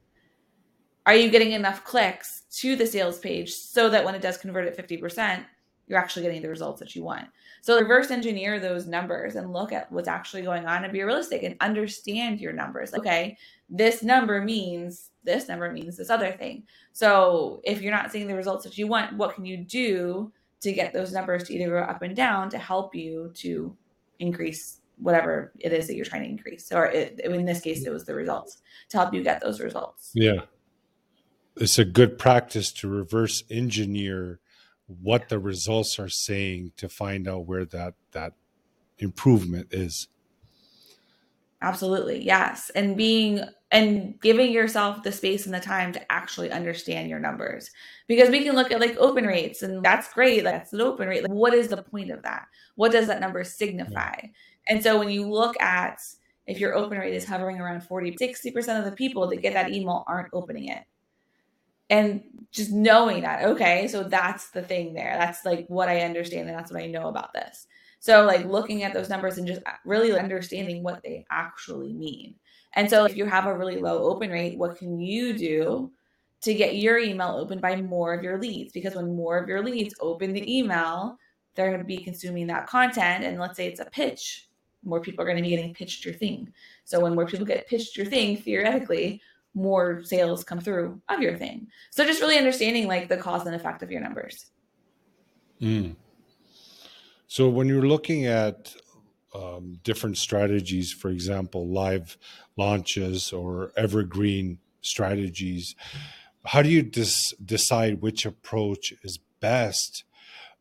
are 1.06 1.16
you 1.16 1.30
getting 1.30 1.54
enough 1.54 1.86
clicks 1.86 2.44
to 2.60 2.76
the 2.76 2.86
sales 2.86 3.18
page 3.18 3.54
so 3.54 3.90
that 3.90 4.04
when 4.04 4.14
it 4.14 4.22
does 4.22 4.38
convert 4.38 4.68
at 4.68 4.78
50%, 4.78 5.46
you're 5.88 5.98
actually 5.98 6.24
getting 6.24 6.42
the 6.42 6.50
results 6.50 6.82
that 6.82 6.96
you 6.96 7.04
want? 7.04 7.28
So 7.68 7.78
reverse 7.78 8.12
engineer 8.12 8.62
those 8.62 8.88
numbers 8.88 9.36
and 9.36 9.52
look 9.52 9.74
at 9.74 9.92
what's 9.92 10.08
actually 10.08 10.42
going 10.42 10.66
on 10.66 10.86
and 10.86 10.94
be 10.94 11.04
realistic 11.04 11.44
and 11.44 11.58
understand 11.60 12.40
your 12.40 12.54
numbers. 12.54 12.94
Okay, 12.94 13.36
this 13.70 14.02
number 14.02 14.42
means 14.42 15.10
this 15.26 15.50
number 15.50 15.70
means 15.74 15.98
this 15.98 16.10
other 16.10 16.32
thing. 16.32 16.64
So 16.94 17.60
if 17.66 17.82
you're 17.82 17.92
not 17.92 18.10
seeing 18.10 18.28
the 18.28 18.36
results 18.36 18.64
that 18.64 18.78
you 18.78 18.88
want, 18.88 19.18
what 19.18 19.36
can 19.36 19.46
you 19.46 19.58
do 19.58 20.32
to 20.62 20.72
get 20.72 20.94
those 20.94 21.12
numbers 21.12 21.44
to 21.44 21.56
either 21.56 21.70
go 21.72 21.80
up 21.80 22.02
and 22.04 22.16
down 22.16 22.50
to 22.52 22.58
help 22.58 22.96
you 22.96 23.34
to 23.36 23.76
increase 24.20 24.80
whatever 25.00 25.52
it 25.60 25.74
is 25.74 25.88
that 25.88 25.98
you're 25.98 26.06
trying 26.06 26.24
to 26.24 26.30
increase? 26.30 26.72
Or 26.72 26.86
it, 26.86 27.20
in 27.20 27.44
this 27.44 27.60
case, 27.60 27.86
it 27.86 27.92
was 27.92 28.06
the 28.06 28.16
results 28.16 28.62
to 28.92 28.98
help 28.98 29.14
you 29.14 29.22
get 29.22 29.42
those 29.42 29.60
results. 29.60 30.14
Yeah. 30.16 30.44
It's 31.58 31.78
a 31.78 31.84
good 31.84 32.18
practice 32.18 32.72
to 32.72 32.88
reverse 32.88 33.44
engineer 33.50 34.40
what 34.88 35.30
the 35.30 35.40
results 35.40 36.00
are 36.00 36.10
saying 36.10 36.72
to 36.78 36.88
find 36.88 37.28
out 37.28 37.46
where 37.46 37.66
that 37.66 37.94
that 38.12 38.34
improvement 38.98 39.68
is. 39.72 40.08
Absolutely 41.62 42.24
yes 42.24 42.70
and 42.76 42.96
being 42.96 43.42
and 43.72 44.20
giving 44.22 44.52
yourself 44.52 45.04
the 45.04 45.12
space 45.12 45.46
and 45.46 45.54
the 45.54 45.60
time 45.60 45.92
to 45.92 46.12
actually 46.12 46.52
understand 46.52 47.10
your 47.10 47.20
numbers 47.20 47.70
because 48.08 48.30
we 48.30 48.44
can 48.44 48.56
look 48.56 48.72
at 48.72 48.80
like 48.80 48.96
open 48.98 49.26
rates 49.26 49.62
and 49.62 49.84
that's 49.84 50.14
great 50.14 50.44
that's 50.44 50.72
an 50.72 50.82
open 50.82 51.08
rate 51.08 51.24
like 51.24 51.32
what 51.32 51.54
is 51.54 51.68
the 51.68 51.82
point 51.82 52.12
of 52.12 52.22
that? 52.24 52.46
What 52.76 52.92
does 52.92 53.08
that 53.08 53.20
number 53.20 53.44
signify? 53.44 54.16
Yeah. 54.24 54.30
and 54.70 54.84
so 54.84 55.00
when 55.00 55.10
you 55.10 55.30
look 55.30 55.60
at 55.60 56.00
if 56.46 56.60
your 56.60 56.76
open 56.76 56.98
rate 56.98 57.14
is 57.14 57.26
hovering 57.26 57.60
around 57.60 57.82
40 57.82 58.16
60% 58.22 58.80
of 58.80 58.86
the 58.86 58.92
people 58.92 59.28
that 59.28 59.42
get 59.42 59.54
that 59.54 59.72
email 59.72 60.06
aren't 60.08 60.30
opening 60.34 60.70
it 60.70 60.84
and 61.90 62.22
just 62.52 62.72
knowing 62.72 63.22
that 63.22 63.44
okay 63.44 63.88
so 63.88 64.04
that's 64.04 64.50
the 64.52 64.62
thing 64.62 64.94
there 64.94 65.16
that's 65.20 65.46
like 65.46 65.66
what 65.68 65.90
i 65.90 66.02
understand 66.02 66.48
and 66.48 66.58
that's 66.58 66.72
what 66.72 66.82
i 66.82 66.88
know 66.88 67.08
about 67.08 67.34
this 67.34 67.68
so 68.00 68.26
like 68.26 68.46
looking 68.46 68.84
at 68.84 68.94
those 68.94 69.10
numbers 69.10 69.38
and 69.38 69.48
just 69.48 69.62
really 69.86 70.18
understanding 70.18 70.84
what 70.84 71.02
they 71.04 71.26
actually 71.32 71.94
mean 71.94 72.36
and 72.76 72.90
so 72.90 73.06
if 73.06 73.16
you 73.16 73.26
have 73.26 73.46
a 73.46 73.58
really 73.58 73.78
low 73.78 74.04
open 74.04 74.30
rate 74.30 74.58
what 74.58 74.78
can 74.78 75.00
you 75.00 75.38
do 75.38 75.92
to 76.42 76.54
get 76.54 76.78
your 76.78 77.00
email 77.00 77.30
opened 77.30 77.62
by 77.62 77.76
more 77.76 78.14
of 78.14 78.24
your 78.24 78.40
leads 78.40 78.72
because 78.72 78.96
when 78.96 79.16
more 79.16 79.38
of 79.38 79.50
your 79.50 79.64
leads 79.64 79.96
open 80.00 80.34
the 80.34 80.58
email 80.58 81.18
they're 81.58 81.72
going 81.72 81.82
to 81.82 81.86
be 81.86 81.98
consuming 81.98 82.48
that 82.48 82.68
content. 82.68 83.26
And 83.26 83.38
let's 83.40 83.58
say 83.58 83.68
it's 83.68 83.82
a 83.82 83.86
pitch, 83.86 84.48
more 84.86 85.02
people 85.02 85.24
are 85.24 85.26
going 85.26 85.38
to 85.38 85.44
be 85.44 85.50
getting 85.50 85.74
pitched 85.74 86.06
your 86.06 86.14
thing. 86.14 86.54
So 86.86 87.02
when 87.02 87.16
more 87.16 87.26
people 87.26 87.46
get 87.46 87.68
pitched 87.68 87.98
your 87.98 88.06
thing, 88.06 88.38
theoretically, 88.38 89.20
more 89.58 90.04
sales 90.04 90.44
come 90.44 90.62
through 90.62 91.02
of 91.10 91.22
your 91.22 91.36
thing. 91.38 91.68
So 91.90 92.06
just 92.06 92.22
really 92.22 92.38
understanding 92.38 92.88
like 92.88 93.10
the 93.10 93.18
cause 93.18 93.46
and 93.46 93.56
effect 93.56 93.84
of 93.84 93.92
your 93.92 94.02
numbers. 94.02 94.46
Mm. 95.62 95.96
So 97.28 97.50
when 97.50 97.68
you're 97.68 97.88
looking 97.88 98.26
at 98.26 98.74
um, 99.34 99.80
different 99.84 100.18
strategies, 100.18 100.94
for 100.94 101.10
example, 101.10 101.68
live 101.68 102.18
launches 102.56 103.34
or 103.34 103.72
evergreen 103.76 104.60
strategies, 104.82 105.76
how 106.46 106.62
do 106.62 106.70
you 106.70 106.84
dis- 106.84 107.34
decide 107.44 108.02
which 108.02 108.26
approach 108.26 108.94
is 109.04 109.20
best 109.40 110.04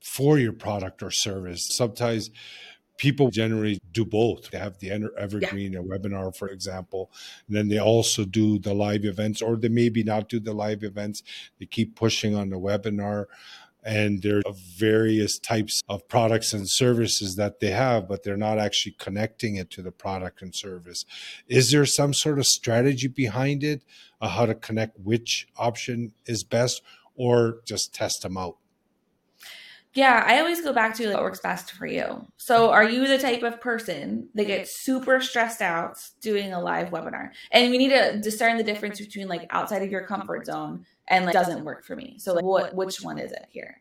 for 0.00 0.38
your 0.38 0.52
product 0.52 1.02
or 1.02 1.10
service? 1.10 1.68
Sometimes 1.70 2.30
people 2.96 3.30
generally 3.30 3.78
do 3.92 4.04
both. 4.04 4.50
They 4.50 4.58
have 4.58 4.78
the 4.78 4.90
evergreen 5.18 5.72
yeah. 5.72 5.80
webinar, 5.80 6.34
for 6.34 6.48
example, 6.48 7.10
and 7.46 7.56
then 7.56 7.68
they 7.68 7.78
also 7.78 8.24
do 8.24 8.58
the 8.58 8.74
live 8.74 9.04
events, 9.04 9.42
or 9.42 9.56
they 9.56 9.68
maybe 9.68 10.02
not 10.02 10.28
do 10.28 10.40
the 10.40 10.52
live 10.52 10.82
events. 10.82 11.22
They 11.58 11.66
keep 11.66 11.96
pushing 11.96 12.34
on 12.34 12.50
the 12.50 12.58
webinar. 12.58 13.26
And 13.84 14.20
there 14.20 14.38
are 14.44 14.52
various 14.76 15.38
types 15.38 15.80
of 15.88 16.08
products 16.08 16.52
and 16.52 16.68
services 16.68 17.36
that 17.36 17.60
they 17.60 17.70
have, 17.70 18.08
but 18.08 18.24
they're 18.24 18.36
not 18.36 18.58
actually 18.58 18.96
connecting 18.98 19.54
it 19.54 19.70
to 19.70 19.82
the 19.82 19.92
product 19.92 20.42
and 20.42 20.52
service. 20.52 21.04
Is 21.46 21.70
there 21.70 21.86
some 21.86 22.12
sort 22.12 22.40
of 22.40 22.46
strategy 22.46 23.06
behind 23.06 23.62
it, 23.62 23.84
uh, 24.20 24.30
how 24.30 24.44
to 24.46 24.56
connect 24.56 24.98
which 24.98 25.46
option 25.56 26.14
is 26.26 26.42
best, 26.42 26.82
or 27.14 27.60
just 27.64 27.94
test 27.94 28.22
them 28.22 28.36
out? 28.36 28.56
Yeah, 29.96 30.22
I 30.26 30.40
always 30.40 30.60
go 30.60 30.74
back 30.74 30.94
to 30.96 31.10
what 31.10 31.22
works 31.22 31.40
best 31.40 31.72
for 31.72 31.86
you. 31.86 32.26
So, 32.36 32.70
are 32.70 32.84
you 32.84 33.08
the 33.08 33.16
type 33.16 33.42
of 33.42 33.62
person 33.62 34.28
that 34.34 34.46
gets 34.46 34.76
super 34.76 35.22
stressed 35.22 35.62
out 35.62 35.96
doing 36.20 36.52
a 36.52 36.60
live 36.60 36.90
webinar? 36.90 37.30
And 37.50 37.70
we 37.70 37.78
need 37.78 37.88
to 37.88 38.20
discern 38.20 38.58
the 38.58 38.62
difference 38.62 39.00
between 39.00 39.26
like 39.26 39.46
outside 39.48 39.80
of 39.82 39.90
your 39.90 40.02
comfort 40.02 40.44
zone 40.44 40.84
and 41.08 41.24
like 41.24 41.32
doesn't 41.32 41.64
work 41.64 41.82
for 41.82 41.96
me. 41.96 42.16
So, 42.18 42.34
like, 42.34 42.44
what 42.44 42.74
which 42.74 43.00
one 43.00 43.18
is 43.18 43.32
it 43.32 43.46
here? 43.48 43.80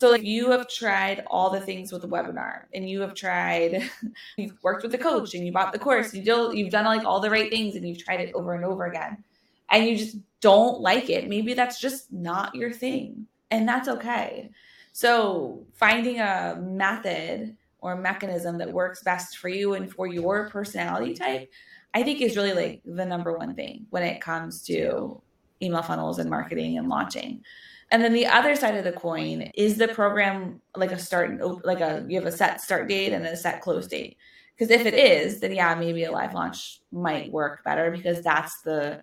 So, 0.00 0.10
like, 0.10 0.22
you 0.22 0.50
have 0.50 0.68
tried 0.68 1.24
all 1.28 1.48
the 1.48 1.60
things 1.60 1.92
with 1.92 2.02
the 2.02 2.08
webinar, 2.08 2.64
and 2.74 2.86
you 2.86 3.00
have 3.00 3.14
tried, 3.14 3.90
you've 4.36 4.62
worked 4.62 4.82
with 4.82 4.92
the 4.92 4.98
coach, 4.98 5.32
and 5.32 5.46
you 5.46 5.52
bought 5.52 5.72
the 5.72 5.78
course, 5.78 6.12
you 6.12 6.22
do, 6.22 6.52
you've 6.54 6.72
done 6.72 6.84
like 6.84 7.06
all 7.06 7.20
the 7.20 7.30
right 7.30 7.50
things, 7.50 7.74
and 7.74 7.88
you've 7.88 8.04
tried 8.04 8.20
it 8.20 8.34
over 8.34 8.52
and 8.52 8.66
over 8.66 8.84
again, 8.84 9.24
and 9.70 9.86
you 9.86 9.96
just 9.96 10.18
don't 10.42 10.82
like 10.82 11.08
it. 11.08 11.26
Maybe 11.26 11.54
that's 11.54 11.80
just 11.80 12.12
not 12.12 12.54
your 12.54 12.70
thing, 12.70 13.28
and 13.50 13.66
that's 13.66 13.88
okay 13.88 14.50
so 14.94 15.66
finding 15.72 16.20
a 16.20 16.56
method 16.62 17.56
or 17.80 17.96
mechanism 17.96 18.58
that 18.58 18.72
works 18.72 19.02
best 19.02 19.38
for 19.38 19.48
you 19.48 19.74
and 19.74 19.92
for 19.92 20.06
your 20.06 20.48
personality 20.50 21.14
type, 21.14 21.50
I 21.92 22.04
think 22.04 22.20
is 22.20 22.36
really 22.36 22.52
like 22.52 22.80
the 22.84 23.04
number 23.04 23.36
one 23.36 23.56
thing 23.56 23.86
when 23.90 24.04
it 24.04 24.20
comes 24.20 24.62
to 24.66 25.20
email 25.60 25.82
funnels 25.82 26.20
and 26.20 26.30
marketing 26.30 26.78
and 26.78 26.88
launching. 26.88 27.42
And 27.90 28.04
then 28.04 28.12
the 28.12 28.26
other 28.26 28.54
side 28.54 28.76
of 28.76 28.84
the 28.84 28.92
coin 28.92 29.50
is 29.56 29.78
the 29.78 29.88
program 29.88 30.60
like 30.76 30.92
a 30.92 30.98
start 30.98 31.40
like 31.64 31.80
a 31.80 32.06
you 32.08 32.16
have 32.16 32.32
a 32.32 32.32
set 32.32 32.60
start 32.60 32.88
date 32.88 33.12
and 33.12 33.26
a 33.26 33.36
set 33.36 33.62
close 33.62 33.88
date. 33.88 34.16
Because 34.56 34.70
if 34.70 34.86
it 34.86 34.94
is, 34.94 35.40
then 35.40 35.52
yeah, 35.52 35.74
maybe 35.74 36.04
a 36.04 36.12
live 36.12 36.34
launch 36.34 36.80
might 36.92 37.32
work 37.32 37.64
better 37.64 37.90
because 37.90 38.22
that's 38.22 38.62
the 38.62 39.02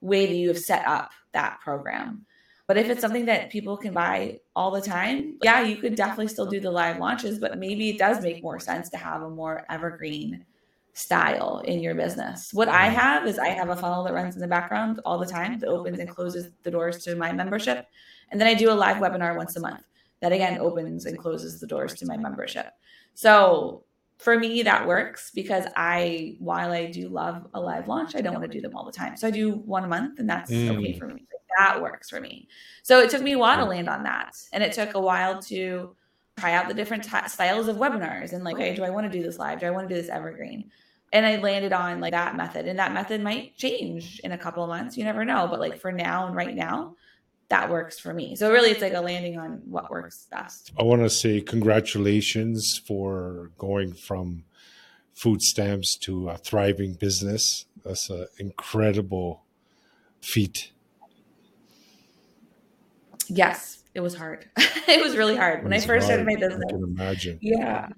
way 0.00 0.26
that 0.26 0.34
you 0.34 0.46
have 0.46 0.60
set 0.60 0.86
up 0.86 1.10
that 1.32 1.58
program. 1.60 2.24
But 2.66 2.78
if 2.78 2.88
it's 2.88 3.00
something 3.00 3.26
that 3.26 3.50
people 3.50 3.76
can 3.76 3.92
buy 3.92 4.40
all 4.56 4.70
the 4.70 4.80
time, 4.80 5.36
yeah, 5.42 5.60
you 5.60 5.76
could 5.76 5.94
definitely 5.94 6.28
still 6.28 6.46
do 6.46 6.60
the 6.60 6.70
live 6.70 6.98
launches, 6.98 7.38
but 7.38 7.58
maybe 7.58 7.90
it 7.90 7.98
does 7.98 8.22
make 8.22 8.42
more 8.42 8.58
sense 8.58 8.88
to 8.90 8.96
have 8.96 9.22
a 9.22 9.28
more 9.28 9.66
evergreen 9.68 10.46
style 10.94 11.60
in 11.64 11.80
your 11.80 11.94
business. 11.94 12.54
What 12.54 12.68
I 12.68 12.86
have 12.86 13.26
is 13.26 13.38
I 13.38 13.48
have 13.48 13.68
a 13.68 13.76
funnel 13.76 14.04
that 14.04 14.14
runs 14.14 14.34
in 14.34 14.40
the 14.40 14.48
background 14.48 15.00
all 15.04 15.18
the 15.18 15.26
time 15.26 15.58
that 15.58 15.68
opens 15.68 15.98
and 15.98 16.08
closes 16.08 16.52
the 16.62 16.70
doors 16.70 17.04
to 17.04 17.16
my 17.16 17.32
membership. 17.32 17.86
And 18.30 18.40
then 18.40 18.48
I 18.48 18.54
do 18.54 18.70
a 18.70 18.72
live 18.72 18.96
webinar 18.96 19.36
once 19.36 19.56
a 19.56 19.60
month 19.60 19.82
that 20.20 20.32
again 20.32 20.58
opens 20.58 21.04
and 21.04 21.18
closes 21.18 21.60
the 21.60 21.66
doors 21.66 21.94
to 21.94 22.06
my 22.06 22.16
membership. 22.16 22.68
So 23.12 23.83
for 24.18 24.38
me, 24.38 24.62
that 24.62 24.86
works 24.86 25.30
because 25.34 25.64
I, 25.76 26.36
while 26.38 26.72
I 26.72 26.86
do 26.86 27.08
love 27.08 27.46
a 27.52 27.60
live 27.60 27.88
launch, 27.88 28.14
I 28.14 28.20
don't 28.20 28.34
want 28.34 28.44
to 28.44 28.52
do 28.52 28.60
them 28.60 28.76
all 28.76 28.84
the 28.84 28.92
time. 28.92 29.16
So 29.16 29.28
I 29.28 29.30
do 29.30 29.52
one 29.52 29.84
a 29.84 29.88
month 29.88 30.18
and 30.18 30.28
that's 30.28 30.50
mm. 30.50 30.76
okay 30.76 30.98
for 30.98 31.08
me 31.08 31.26
that 31.56 31.80
works 31.80 32.10
for 32.10 32.20
me. 32.20 32.48
So 32.82 33.00
it 33.00 33.10
took 33.10 33.22
me 33.22 33.32
a 33.32 33.38
while 33.38 33.58
to 33.58 33.64
land 33.64 33.88
on 33.88 34.02
that. 34.04 34.36
And 34.52 34.62
it 34.62 34.72
took 34.72 34.94
a 34.94 35.00
while 35.00 35.40
to 35.42 35.94
try 36.36 36.52
out 36.52 36.68
the 36.68 36.74
different 36.74 37.04
t- 37.04 37.28
styles 37.28 37.68
of 37.68 37.76
webinars 37.76 38.32
and 38.32 38.44
like, 38.44 38.56
okay, 38.56 38.74
do 38.74 38.84
I 38.84 38.90
want 38.90 39.10
to 39.10 39.18
do 39.18 39.24
this 39.24 39.38
live? 39.38 39.60
Do 39.60 39.66
I 39.66 39.70
want 39.70 39.88
to 39.88 39.94
do 39.94 40.00
this 40.00 40.10
evergreen? 40.10 40.70
And 41.12 41.24
I 41.24 41.36
landed 41.36 41.72
on 41.72 42.00
like 42.00 42.12
that 42.12 42.36
method. 42.36 42.66
And 42.66 42.78
that 42.78 42.92
method 42.92 43.22
might 43.22 43.56
change 43.56 44.20
in 44.24 44.32
a 44.32 44.38
couple 44.38 44.64
of 44.64 44.68
months. 44.68 44.96
You 44.96 45.04
never 45.04 45.24
know. 45.24 45.46
But 45.48 45.60
like 45.60 45.78
for 45.78 45.92
now 45.92 46.26
and 46.26 46.34
right 46.34 46.54
now, 46.54 46.96
that 47.48 47.70
works 47.70 47.98
for 47.98 48.12
me. 48.12 48.36
So 48.36 48.50
really 48.50 48.70
it's 48.70 48.80
like 48.80 48.94
a 48.94 49.00
landing 49.00 49.38
on 49.38 49.62
what 49.66 49.90
works 49.90 50.26
best. 50.30 50.72
I 50.78 50.82
want 50.82 51.02
to 51.02 51.10
say 51.10 51.40
congratulations 51.40 52.80
for 52.86 53.50
going 53.58 53.92
from 53.92 54.44
food 55.12 55.42
stamps 55.42 55.96
to 55.98 56.30
a 56.30 56.36
thriving 56.36 56.94
business. 56.94 57.66
That's 57.84 58.10
an 58.10 58.26
incredible 58.38 59.44
feat. 60.20 60.72
Yes, 63.28 63.84
it 63.94 64.00
was 64.00 64.14
hard. 64.14 64.48
it 64.56 65.02
was 65.02 65.16
really 65.16 65.36
hard 65.36 65.62
when 65.62 65.72
I 65.72 65.78
first 65.78 65.88
hard. 65.88 66.02
started 66.04 66.26
my 66.26 66.36
business. 66.36 66.64
I 66.66 66.72
can 66.72 66.82
imagine. 66.82 67.38
Yeah. 67.40 67.88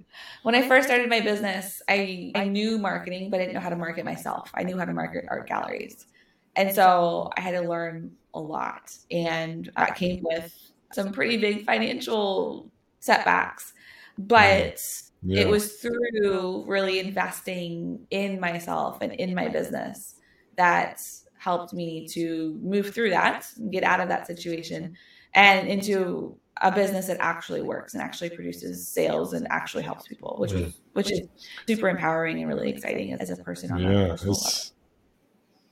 When 0.42 0.54
I 0.54 0.66
first 0.68 0.86
started 0.86 1.08
my 1.08 1.20
business, 1.20 1.82
I, 1.88 2.32
I 2.34 2.44
knew 2.48 2.78
marketing, 2.78 3.30
but 3.30 3.40
I 3.40 3.44
didn't 3.44 3.54
know 3.54 3.60
how 3.60 3.70
to 3.70 3.76
market 3.76 4.04
myself. 4.04 4.50
I 4.54 4.62
knew 4.62 4.78
how 4.78 4.84
to 4.84 4.92
market 4.92 5.24
art 5.28 5.48
galleries. 5.48 6.06
And 6.54 6.74
so 6.74 7.30
I 7.36 7.40
had 7.40 7.52
to 7.52 7.60
learn 7.60 8.12
a 8.36 8.40
lot. 8.40 8.96
And 9.10 9.70
that 9.76 9.96
came 9.96 10.20
with 10.22 10.52
some 10.92 11.12
pretty 11.12 11.36
big 11.36 11.64
financial 11.64 12.70
setbacks. 13.00 13.72
Mm. 14.20 14.28
But 14.28 14.82
yeah. 15.22 15.40
it 15.40 15.48
was 15.48 15.74
through 15.74 16.64
really 16.66 16.98
investing 16.98 18.06
in 18.10 18.40
myself 18.40 18.98
and 19.00 19.12
in 19.12 19.34
my 19.34 19.48
business 19.48 20.14
that 20.56 21.02
helped 21.38 21.72
me 21.72 22.06
to 22.08 22.58
move 22.62 22.94
through 22.94 23.10
that, 23.10 23.46
get 23.70 23.84
out 23.84 24.00
of 24.00 24.08
that 24.08 24.26
situation, 24.26 24.96
and 25.34 25.68
into 25.68 26.36
a 26.62 26.72
business 26.72 27.06
that 27.06 27.18
actually 27.20 27.60
works 27.60 27.92
and 27.92 28.02
actually 28.02 28.30
produces 28.30 28.88
sales 28.88 29.34
and 29.34 29.46
actually 29.50 29.82
helps 29.82 30.08
people, 30.08 30.36
which 30.38 30.52
was 30.52 30.72
which 30.94 31.12
is 31.12 31.28
super 31.66 31.88
empowering 31.88 32.38
and 32.38 32.48
really 32.48 32.70
exciting 32.70 33.12
as 33.12 33.30
a 33.30 33.36
person. 33.36 33.70
On 33.70 33.80
yeah, 33.80 34.12
it's 34.14 34.24
level. 34.24 34.40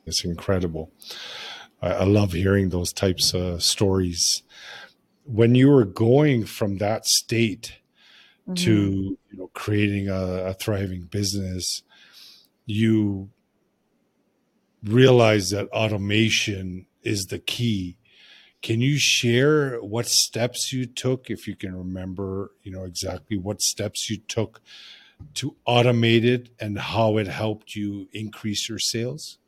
it's 0.05 0.25
incredible. 0.25 0.91
I, 1.83 1.91
I 1.91 2.05
love 2.05 2.33
hearing 2.33 2.69
those 2.69 2.93
types 2.93 3.35
of 3.35 3.63
stories. 3.63 4.43
When 5.25 5.55
you 5.55 5.71
were 5.71 5.85
going 5.85 6.45
from 6.45 6.79
that 6.79 7.07
state 7.07 7.77
mm-hmm. 8.49 8.55
to 8.55 9.19
you 9.31 9.39
know 9.39 9.51
creating 9.55 10.09
a, 10.09 10.47
a 10.47 10.55
thriving 10.55 11.03
business, 11.03 11.83
you 12.67 13.31
realize 14.83 15.51
that 15.51 15.69
automation 15.69 16.87
is 17.03 17.27
the 17.27 17.39
key. 17.39 17.97
Can 18.63 18.81
you 18.81 18.99
share 18.99 19.79
what 19.79 20.07
steps 20.07 20.73
you 20.73 20.87
took, 20.87 21.31
if 21.31 21.47
you 21.47 21.55
can 21.55 21.77
remember, 21.77 22.53
you 22.63 22.73
know, 22.73 22.85
exactly 22.85 23.37
what 23.37 23.61
steps 23.61 24.09
you 24.09 24.17
took 24.17 24.63
to 25.35 25.57
automate 25.69 26.25
it 26.25 26.49
and 26.59 26.79
how 26.79 27.19
it 27.19 27.27
helped 27.27 27.75
you 27.75 28.09
increase 28.13 28.69
your 28.69 28.79
sales? 28.79 29.39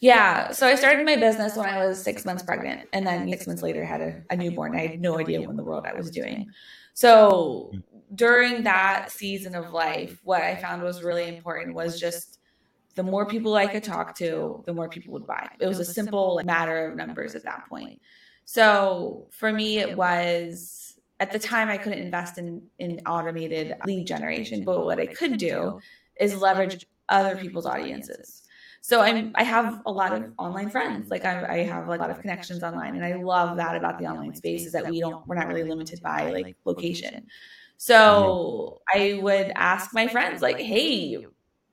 Yeah. 0.00 0.50
So 0.50 0.66
I 0.66 0.74
started 0.74 1.06
my 1.06 1.16
business 1.16 1.56
when 1.56 1.68
I 1.68 1.86
was 1.86 2.02
six 2.02 2.24
months 2.24 2.42
pregnant. 2.42 2.88
And 2.92 3.06
then 3.06 3.28
six 3.28 3.46
months 3.46 3.62
later 3.62 3.84
had 3.84 4.00
a, 4.00 4.22
a 4.30 4.36
newborn. 4.36 4.74
I 4.74 4.86
had 4.86 5.00
no 5.00 5.18
idea 5.18 5.40
what 5.40 5.50
in 5.50 5.56
the 5.56 5.64
world 5.64 5.86
I 5.86 5.94
was 5.94 6.10
doing. 6.10 6.50
So 6.94 7.72
during 8.14 8.64
that 8.64 9.10
season 9.10 9.54
of 9.54 9.72
life, 9.72 10.20
what 10.24 10.42
I 10.42 10.56
found 10.56 10.82
was 10.82 11.02
really 11.02 11.28
important 11.28 11.74
was 11.74 11.98
just 11.98 12.38
the 12.94 13.02
more 13.02 13.26
people 13.26 13.54
I 13.54 13.66
could 13.66 13.84
talk 13.84 14.14
to, 14.18 14.62
the 14.66 14.74
more 14.74 14.88
people 14.88 15.12
would 15.14 15.26
buy. 15.26 15.48
It 15.60 15.66
was 15.66 15.78
a 15.78 15.84
simple 15.84 16.40
matter 16.44 16.88
of 16.88 16.96
numbers 16.96 17.34
at 17.34 17.44
that 17.44 17.66
point. 17.68 18.00
So 18.44 19.28
for 19.30 19.52
me, 19.52 19.78
it 19.78 19.96
was 19.96 21.00
at 21.20 21.30
the 21.30 21.38
time 21.38 21.68
I 21.68 21.78
couldn't 21.78 22.00
invest 22.00 22.36
in 22.38 22.62
in 22.78 23.00
automated 23.06 23.76
lead 23.86 24.06
generation, 24.06 24.64
but 24.64 24.84
what 24.84 24.98
I 24.98 25.06
could 25.06 25.38
do 25.38 25.80
is 26.20 26.36
leverage 26.40 26.86
other 27.08 27.36
people's 27.36 27.66
audiences. 27.66 28.41
So 28.82 29.00
I'm 29.00 29.32
I 29.34 29.44
have 29.44 29.80
a 29.86 29.90
lot 29.90 30.12
of 30.12 30.30
online 30.38 30.68
friends. 30.68 31.10
Like 31.10 31.24
I, 31.24 31.46
I 31.46 31.56
have 31.64 31.88
a 31.88 31.96
lot 31.96 32.10
of 32.10 32.20
connections 32.20 32.62
online, 32.62 32.96
and 32.96 33.04
I 33.04 33.14
love 33.14 33.56
that 33.56 33.74
about 33.74 33.98
the 33.98 34.06
online 34.06 34.34
space 34.34 34.66
is 34.66 34.72
that 34.72 34.86
we 34.86 35.00
don't 35.00 35.26
we're 35.26 35.36
not 35.36 35.48
really 35.48 35.64
limited 35.64 36.02
by 36.02 36.30
like 36.30 36.56
location. 36.64 37.26
So 37.78 38.82
mm-hmm. 38.94 39.18
I 39.18 39.22
would 39.22 39.52
ask 39.54 39.94
my 39.94 40.08
friends 40.08 40.42
like, 40.42 40.58
"Hey, 40.58 41.24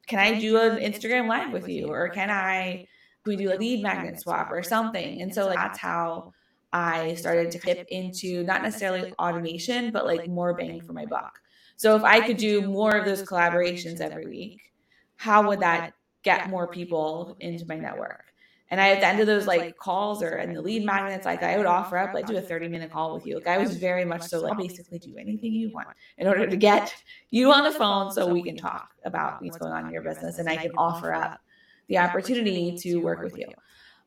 can 0.09 0.17
I 0.17 0.39
do 0.39 0.57
an 0.57 0.79
Instagram 0.79 1.29
live 1.29 1.53
with 1.53 1.69
you? 1.69 1.87
Or 1.87 2.09
can 2.09 2.31
I, 2.31 2.87
we 3.25 3.35
do 3.35 3.53
a 3.53 3.55
lead 3.55 3.83
magnet 3.83 4.19
swap 4.19 4.51
or 4.51 4.63
something? 4.63 5.21
And 5.21 5.33
so 5.33 5.45
like, 5.45 5.55
that's 5.55 5.77
how 5.77 6.33
I 6.73 7.13
started 7.13 7.51
to 7.51 7.59
dip 7.59 7.87
into 7.89 8.43
not 8.43 8.63
necessarily 8.63 9.13
automation, 9.19 9.91
but 9.91 10.07
like 10.07 10.27
more 10.27 10.55
bang 10.55 10.81
for 10.81 10.93
my 10.93 11.05
buck. 11.05 11.39
So 11.77 11.95
if 11.95 12.03
I 12.03 12.19
could 12.21 12.37
do 12.37 12.63
more 12.63 12.97
of 12.97 13.05
those 13.05 13.21
collaborations 13.21 14.01
every 14.01 14.25
week, 14.25 14.73
how 15.15 15.47
would 15.47 15.59
that 15.59 15.93
get 16.23 16.49
more 16.49 16.67
people 16.67 17.35
into 17.39 17.65
my 17.65 17.77
network? 17.77 18.25
And 18.71 18.79
I, 18.79 18.89
at 18.91 18.99
the 18.99 19.07
end 19.07 19.19
of 19.19 19.25
those 19.25 19.47
like 19.47 19.77
calls 19.77 20.21
or 20.21 20.37
in 20.37 20.53
the 20.53 20.61
lead 20.61 20.85
magnets, 20.85 21.25
like 21.25 21.41
I 21.41 21.57
would 21.57 21.65
offer 21.65 21.97
up, 21.97 22.13
like 22.13 22.27
do 22.27 22.37
a 22.37 22.41
30 22.41 22.67
minute 22.67 22.91
call 22.91 23.15
with 23.15 23.25
you. 23.25 23.35
Like 23.35 23.47
I 23.47 23.57
was 23.57 23.75
very 23.77 24.05
much 24.05 24.21
so 24.21 24.41
like, 24.41 24.57
basically 24.57 24.99
do 24.99 25.15
anything 25.17 25.53
you 25.53 25.71
want 25.71 25.87
in 26.19 26.27
order 26.27 26.45
to 26.45 26.55
get 26.55 26.93
you 27.31 27.51
on 27.51 27.63
the 27.63 27.71
phone 27.71 28.11
so 28.11 28.27
we 28.27 28.43
can 28.43 28.55
talk 28.55 28.91
about 29.05 29.41
what's 29.41 29.57
going 29.57 29.71
on 29.71 29.87
in 29.87 29.91
your 29.91 30.03
business. 30.03 30.37
And 30.37 30.47
I 30.47 30.55
can 30.55 30.71
offer 30.77 31.13
up 31.13 31.39
the 31.87 31.97
opportunity 31.97 32.77
to 32.77 32.97
work 32.97 33.23
with 33.23 33.35
you. 33.37 33.47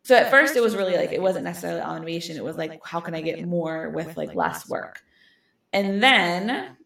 So 0.04 0.14
at 0.14 0.30
first 0.30 0.54
it 0.54 0.60
was 0.60 0.76
really 0.76 0.96
like, 0.96 1.12
it 1.12 1.22
wasn't 1.22 1.44
necessarily 1.44 1.80
automation. 1.80 2.36
It 2.36 2.44
was 2.44 2.56
like, 2.56 2.80
how 2.84 3.00
can 3.00 3.14
I 3.14 3.20
get 3.20 3.44
more 3.44 3.90
with 3.90 4.16
like 4.16 4.34
less 4.34 4.68
work? 4.68 5.02
And 5.72 6.00
then 6.00 6.76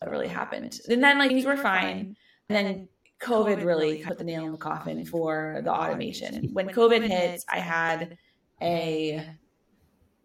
what 0.00 0.10
really 0.10 0.28
happened? 0.28 0.80
And 0.88 1.02
then 1.02 1.18
like 1.18 1.30
things 1.30 1.44
were 1.44 1.56
fine. 1.56 2.16
And 2.48 2.56
then 2.56 2.88
COVID 3.20 3.64
really 3.64 4.02
put 4.02 4.18
the 4.18 4.24
nail 4.24 4.46
in 4.46 4.52
the 4.52 4.58
coffin 4.58 5.04
for 5.04 5.60
the 5.62 5.70
automation. 5.70 6.50
When 6.52 6.68
COVID 6.68 7.06
hit, 7.06 7.44
I 7.48 7.58
had 7.58 8.16
a 8.62 9.26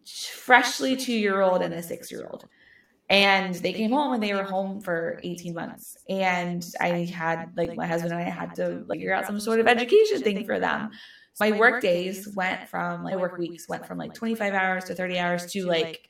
freshly 0.06 0.96
two 0.96 1.12
year 1.12 1.42
old 1.42 1.62
and 1.62 1.74
a 1.74 1.82
six 1.82 2.10
year 2.10 2.26
old. 2.30 2.46
And 3.08 3.54
they 3.54 3.72
came 3.72 3.92
home 3.92 4.14
and 4.14 4.22
they 4.22 4.34
were 4.34 4.42
home 4.42 4.80
for 4.80 5.20
18 5.22 5.54
months. 5.54 5.96
And 6.08 6.66
I 6.80 7.04
had, 7.04 7.52
like, 7.56 7.76
my 7.76 7.86
husband 7.86 8.12
and 8.12 8.20
I 8.20 8.28
had 8.28 8.54
to 8.56 8.84
like, 8.88 8.98
figure 8.98 9.14
out 9.14 9.26
some 9.26 9.38
sort 9.38 9.60
of 9.60 9.68
education 9.68 10.22
thing 10.22 10.44
for 10.44 10.58
them. 10.58 10.90
My 11.38 11.52
work 11.52 11.82
days 11.82 12.28
went 12.34 12.68
from, 12.68 13.04
like, 13.04 13.16
work 13.16 13.38
weeks 13.38 13.68
went 13.68 13.86
from 13.86 13.98
like 13.98 14.14
25 14.14 14.54
hours 14.54 14.84
to 14.84 14.94
30 14.94 15.18
hours 15.18 15.46
to 15.52 15.66
like 15.66 16.08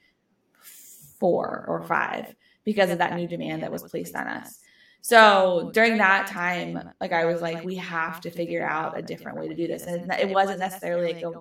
four 1.19 1.65
or 1.69 1.83
five 1.83 2.35
because 2.65 2.91
of 2.91 2.99
that 2.99 3.15
new 3.15 3.27
demand 3.27 3.63
that 3.63 3.73
was 3.73 3.83
placed 3.83 4.15
on 4.15 4.27
us. 4.27 4.61
So 5.03 5.71
during 5.73 5.99
that 5.99 6.27
time, 6.27 6.91
like 7.01 7.13
I 7.13 7.27
was 7.27 7.41
like, 7.41 7.65
we 7.65 7.77
have 7.77 8.21
to 8.23 8.31
figure 8.31 8.67
out 8.67 8.99
a 8.99 9.03
different 9.03 9.39
way 9.39 9.49
to 9.49 9.55
do 9.55 9.67
this. 9.69 9.85
And 9.85 10.11
it 10.13 10.31
wasn't 10.31 10.59
necessarily 10.59 11.15
like 11.15 11.23
a 11.23 11.33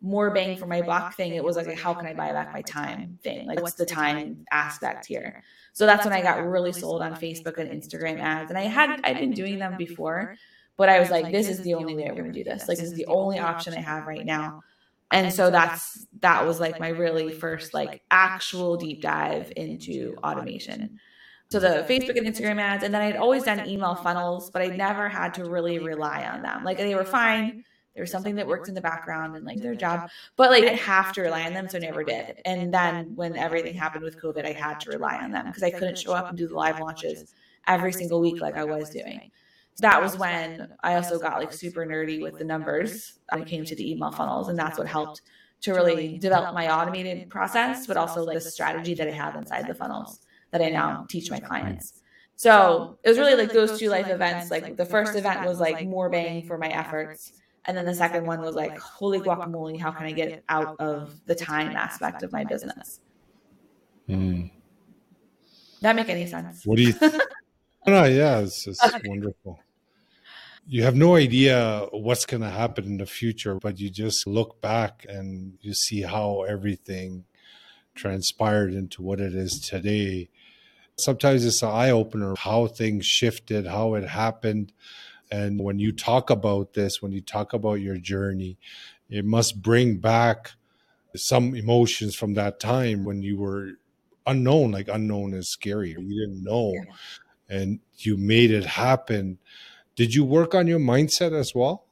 more 0.00 0.30
bang 0.30 0.56
for 0.56 0.66
my 0.66 0.80
buck 0.82 1.14
thing. 1.14 1.34
It 1.34 1.42
was 1.42 1.56
like, 1.56 1.76
how 1.76 1.92
can 1.94 2.06
I 2.06 2.14
buy 2.14 2.32
back 2.32 2.52
my 2.52 2.62
time 2.62 3.18
thing? 3.24 3.46
Like, 3.48 3.60
what's 3.60 3.74
the 3.74 3.86
time 3.86 4.44
aspect 4.52 5.06
here? 5.06 5.42
So 5.72 5.86
that's 5.86 6.04
when 6.04 6.14
I 6.14 6.22
got 6.22 6.44
really 6.46 6.72
sold 6.72 7.02
on 7.02 7.14
Facebook 7.14 7.58
and 7.58 7.70
Instagram 7.70 8.20
ads. 8.20 8.50
And 8.50 8.58
I 8.58 8.62
had, 8.62 9.00
I'd 9.02 9.18
been 9.18 9.32
doing 9.32 9.58
them 9.58 9.76
before, 9.76 10.36
but 10.76 10.88
I 10.88 11.00
was 11.00 11.10
like, 11.10 11.32
this 11.32 11.48
is 11.48 11.60
the 11.62 11.74
only 11.74 11.96
way 11.96 12.04
we're 12.08 12.22
going 12.22 12.32
to 12.32 12.44
do 12.44 12.44
this. 12.44 12.68
Like, 12.68 12.78
this 12.78 12.86
is 12.86 12.94
the 12.94 13.06
only 13.06 13.40
option 13.40 13.74
I 13.74 13.80
have 13.80 14.06
right 14.06 14.24
now. 14.24 14.62
And 15.10 15.32
so 15.32 15.50
that's, 15.50 16.06
that 16.20 16.46
was 16.46 16.60
like 16.60 16.78
my 16.78 16.88
really 16.88 17.32
first, 17.32 17.74
like, 17.74 18.02
actual 18.10 18.76
deep 18.76 19.02
dive 19.02 19.52
into 19.56 20.16
automation. 20.22 21.00
So 21.50 21.58
the 21.58 21.86
Facebook 21.88 22.18
and 22.18 22.26
Instagram 22.26 22.60
ads, 22.60 22.84
and 22.84 22.92
then 22.92 23.00
I'd 23.00 23.16
always 23.16 23.44
done 23.44 23.66
email 23.66 23.94
funnels, 23.94 24.50
but 24.50 24.60
I 24.60 24.66
never 24.66 25.08
had 25.08 25.32
to 25.34 25.46
really 25.46 25.78
rely 25.78 26.26
on 26.26 26.42
them. 26.42 26.62
Like 26.62 26.76
they 26.76 26.94
were 26.94 27.04
fine. 27.04 27.64
There 27.94 28.02
was 28.02 28.10
something 28.10 28.34
that 28.34 28.46
worked 28.46 28.68
in 28.68 28.74
the 28.74 28.82
background 28.82 29.34
and 29.34 29.46
like 29.46 29.60
their 29.62 29.74
job, 29.74 30.10
but 30.36 30.50
like 30.50 30.62
I 30.62 30.66
didn't 30.66 30.80
have 30.80 31.12
to 31.14 31.22
rely 31.22 31.46
on 31.46 31.54
them, 31.54 31.66
so 31.66 31.78
I 31.78 31.80
never 31.80 32.04
did. 32.04 32.42
And 32.44 32.72
then 32.72 33.12
when 33.16 33.34
everything 33.34 33.74
happened 33.74 34.04
with 34.04 34.20
COVID, 34.20 34.44
I 34.44 34.52
had 34.52 34.78
to 34.80 34.90
rely 34.90 35.16
on 35.16 35.32
them 35.32 35.46
because 35.46 35.62
I 35.62 35.70
couldn't 35.70 35.96
show 35.96 36.12
up 36.12 36.28
and 36.28 36.36
do 36.36 36.46
the 36.46 36.54
live 36.54 36.80
launches 36.80 37.34
every 37.66 37.92
single 37.94 38.20
week 38.20 38.42
like 38.42 38.56
I 38.56 38.64
was 38.64 38.90
doing. 38.90 39.30
So 39.74 39.82
that 39.82 40.02
was 40.02 40.18
when 40.18 40.68
I 40.82 40.96
also 40.96 41.18
got 41.18 41.38
like 41.38 41.52
super 41.52 41.86
nerdy 41.86 42.20
with 42.20 42.36
the 42.36 42.44
numbers 42.44 43.18
when 43.30 43.42
it 43.42 43.48
came 43.48 43.64
to 43.64 43.74
the 43.74 43.90
email 43.90 44.10
funnels, 44.10 44.48
and 44.48 44.58
that's 44.58 44.76
what 44.76 44.86
helped 44.86 45.22
to 45.62 45.72
really 45.72 46.18
develop 46.18 46.54
my 46.54 46.70
automated 46.70 47.30
process, 47.30 47.86
but 47.86 47.96
also 47.96 48.22
like 48.22 48.34
the 48.34 48.50
strategy 48.50 48.92
that 48.94 49.08
I 49.08 49.12
have 49.12 49.34
inside 49.34 49.66
the 49.66 49.74
funnels 49.74 50.20
that 50.50 50.62
I 50.62 50.70
now 50.70 51.06
teach 51.08 51.30
my 51.30 51.40
clients. 51.40 52.02
So 52.36 52.98
it 53.02 53.08
was 53.08 53.18
really 53.18 53.34
like 53.34 53.52
those 53.52 53.78
two 53.78 53.88
life 53.88 54.08
events. 54.08 54.50
Like 54.50 54.76
the 54.76 54.84
first 54.84 55.16
event 55.16 55.44
was 55.44 55.58
like 55.58 55.84
more 55.84 56.08
bang 56.08 56.46
for 56.46 56.56
my 56.56 56.68
efforts. 56.68 57.32
And 57.64 57.76
then 57.76 57.84
the 57.84 57.94
second 57.94 58.26
one 58.26 58.40
was 58.40 58.54
like, 58.54 58.78
holy 58.78 59.18
guacamole, 59.18 59.78
how 59.78 59.90
can 59.90 60.06
I 60.06 60.12
get 60.12 60.44
out 60.48 60.76
of 60.78 61.20
the 61.26 61.34
time 61.34 61.76
aspect 61.76 62.22
of 62.22 62.32
my 62.32 62.44
business? 62.44 63.00
Mm. 64.08 64.50
That 65.80 65.96
make 65.96 66.08
any 66.08 66.26
sense? 66.26 66.64
What 66.64 66.76
do 66.76 66.82
you? 66.82 66.92
Th- 66.98 67.12
no, 67.86 68.04
yeah, 68.04 68.38
it's 68.38 68.64
just 68.64 68.82
wonderful. 69.04 69.58
You 70.66 70.84
have 70.84 70.94
no 70.94 71.16
idea 71.16 71.86
what's 71.90 72.24
going 72.24 72.42
to 72.42 72.50
happen 72.50 72.84
in 72.84 72.98
the 72.98 73.06
future, 73.06 73.54
but 73.56 73.80
you 73.80 73.90
just 73.90 74.26
look 74.26 74.60
back 74.60 75.04
and 75.08 75.58
you 75.60 75.74
see 75.74 76.02
how 76.02 76.42
everything 76.42 77.24
transpired 77.94 78.74
into 78.74 79.02
what 79.02 79.18
it 79.20 79.34
is 79.34 79.60
today 79.60 80.28
sometimes 81.00 81.44
it's 81.44 81.62
an 81.62 81.70
eye 81.70 81.90
opener 81.90 82.34
how 82.36 82.66
things 82.66 83.06
shifted, 83.06 83.66
how 83.66 83.94
it 83.94 84.04
happened. 84.08 84.72
And 85.30 85.60
when 85.60 85.78
you 85.78 85.92
talk 85.92 86.30
about 86.30 86.74
this, 86.74 87.02
when 87.02 87.12
you 87.12 87.20
talk 87.20 87.52
about 87.52 87.74
your 87.74 87.98
journey, 87.98 88.58
it 89.10 89.24
must 89.24 89.62
bring 89.62 89.96
back 89.98 90.52
some 91.16 91.54
emotions 91.54 92.14
from 92.14 92.34
that 92.34 92.60
time 92.60 93.04
when 93.04 93.22
you 93.22 93.38
were 93.38 93.72
unknown. 94.26 94.72
Like 94.72 94.88
unknown 94.88 95.34
is 95.34 95.48
scary. 95.48 95.90
You 95.90 96.26
didn't 96.26 96.42
know. 96.42 96.74
And 97.48 97.80
you 97.96 98.16
made 98.16 98.50
it 98.50 98.64
happen. 98.64 99.38
Did 99.96 100.14
you 100.14 100.24
work 100.24 100.54
on 100.54 100.66
your 100.66 100.78
mindset 100.78 101.32
as 101.32 101.54
well 101.54 101.84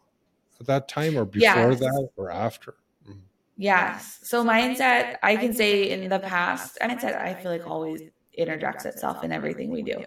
at 0.60 0.66
that 0.66 0.88
time 0.88 1.16
or 1.16 1.24
before 1.24 1.72
yes. 1.72 1.80
that 1.80 2.08
or 2.16 2.30
after? 2.30 2.74
Mm. 3.08 3.20
Yes. 3.56 4.20
So 4.22 4.44
mindset, 4.44 5.16
I 5.22 5.36
can 5.36 5.54
say 5.54 5.90
in 5.90 6.08
the 6.08 6.18
past, 6.18 6.78
mindset 6.80 7.16
I 7.20 7.34
feel 7.34 7.50
like 7.50 7.66
always 7.66 8.02
interjects 8.36 8.84
itself 8.84 9.24
in 9.24 9.32
everything 9.32 9.70
we 9.70 9.82
do. 9.82 10.04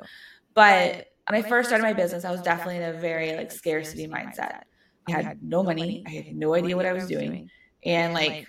But 0.54 1.08
when 1.28 1.44
I 1.44 1.48
first 1.48 1.70
started 1.70 1.84
my 1.84 1.94
business, 1.94 2.26
I 2.26 2.32
was 2.32 2.42
definitely 2.42 2.78
in 2.78 2.84
a 2.84 2.94
very 2.94 3.36
like 3.36 3.52
scarcity 3.52 4.08
mindset. 4.08 4.64
I 5.08 5.22
had 5.22 5.44
no 5.44 5.64
money. 5.64 6.04
I 6.08 6.10
had 6.12 6.36
no 6.36 6.54
idea 6.56 6.76
what 6.76 6.86
I 6.86 6.94
was 6.94 7.08
doing. 7.08 7.50
And 7.84 8.14
like 8.14 8.48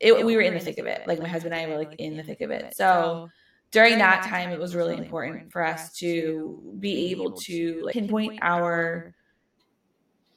it, 0.00 0.24
we 0.24 0.34
were 0.34 0.42
in 0.42 0.54
the 0.54 0.60
thick 0.60 0.78
of 0.78 0.86
it. 0.86 1.02
Like 1.06 1.20
my 1.20 1.28
husband 1.28 1.54
and 1.54 1.62
I 1.62 1.72
were 1.72 1.78
like 1.78 1.94
in 1.98 2.16
the 2.16 2.22
thick 2.22 2.40
of 2.40 2.50
it. 2.50 2.74
So 2.76 3.28
during 3.70 3.98
that 3.98 4.24
time, 4.24 4.50
it 4.50 4.58
was 4.58 4.74
really 4.74 4.96
important 4.96 5.52
for 5.52 5.64
us 5.64 5.92
to 5.98 6.74
be 6.80 7.10
able 7.10 7.32
to 7.32 7.88
pinpoint 7.92 8.40
our 8.42 9.14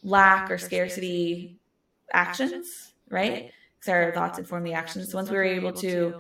lack 0.03 0.51
or 0.51 0.57
scarcity 0.57 1.57
actions, 2.11 2.93
right? 3.09 3.51
Because 3.79 3.89
our 3.89 4.13
thoughts 4.13 4.37
inform 4.37 4.63
the 4.63 4.73
actions. 4.73 5.11
So 5.11 5.17
Once 5.17 5.29
we 5.29 5.37
were 5.37 5.43
able 5.43 5.73
to 5.73 6.19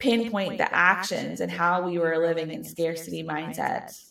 pinpoint 0.00 0.58
the 0.58 0.74
actions 0.74 1.40
and 1.40 1.50
how 1.50 1.82
we 1.82 1.98
were 1.98 2.18
living 2.18 2.50
in 2.50 2.64
scarcity 2.64 3.22
mindsets. 3.22 4.06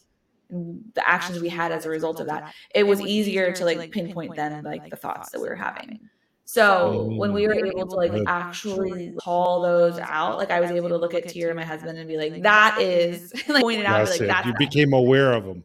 the 0.50 1.08
actions 1.08 1.40
we 1.40 1.50
had 1.50 1.72
as 1.72 1.86
a 1.86 1.90
result 1.90 2.20
of 2.20 2.28
that 2.28 2.54
it 2.74 2.84
was 2.88 3.02
easier 3.02 3.52
to 3.52 3.66
like 3.66 3.92
pinpoint 3.92 4.36
than 4.36 4.64
like 4.64 4.90
the 4.90 4.96
thoughts 4.96 5.32
that 5.32 5.42
we 5.42 5.50
were 5.50 5.56
having. 5.56 6.00
so 6.46 7.04
when 7.18 7.34
we 7.34 7.48
were 7.48 7.66
able 7.66 7.86
to 7.86 7.96
like 7.96 8.14
actually 8.28 9.14
call 9.22 9.62
those 9.62 10.00
out 10.00 10.38
like 10.38 10.52
i 10.52 10.60
was 10.60 10.72
able 10.72 10.90
to 10.90 10.98
look 10.98 11.14
at 11.14 11.28
Tier, 11.28 11.50
and 11.50 11.58
my 11.58 11.66
husband 11.66 11.98
and 11.98 12.08
be 12.08 12.18
like 12.18 12.42
that 12.44 12.80
is 12.80 13.34
like 13.48 13.62
point 13.68 13.82
it 13.82 13.86
out 13.86 14.08
like 14.10 14.20
that's 14.20 14.48
you 14.48 14.54
became 14.58 14.94
aware 14.94 15.34
of 15.34 15.46
them 15.46 15.64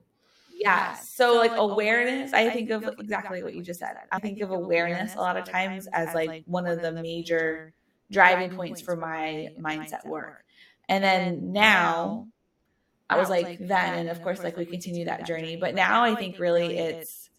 yeah 0.56 0.94
so 0.94 1.37
like 1.37 1.52
awareness 1.54 2.32
i 2.32 2.48
think 2.48 2.70
of 2.70 2.82
exactly 2.98 3.42
what 3.42 3.54
you 3.54 3.62
just 3.62 3.80
said. 3.80 3.96
i 4.10 4.18
think 4.18 4.40
of 4.40 4.50
awareness 4.50 5.14
a 5.14 5.18
lot 5.18 5.37
of 5.37 5.44
times 5.44 5.87
as 5.92 6.14
like 6.14 6.42
one 6.46 6.66
of 6.66 6.80
the 6.82 6.92
major 6.92 7.72
driving 8.11 8.51
points 8.51 8.81
for 8.81 8.97
my 8.97 9.51
mindset 9.61 10.07
work. 10.07 10.45
And 10.88 11.03
then 11.03 11.53
now 11.53 12.29
I 13.09 13.19
was 13.19 13.31
like 13.31 13.59
then 13.61 13.95
and 13.99 14.09
of 14.09 14.23
course 14.23 14.43
like 14.43 14.57
we 14.57 14.67
continue 14.67 15.07
that 15.07 15.27
journey, 15.27 15.57
but 15.57 15.75
now 15.75 16.05
I 16.05 16.14
think 16.14 16.38
really 16.38 16.79
it's 16.79 17.31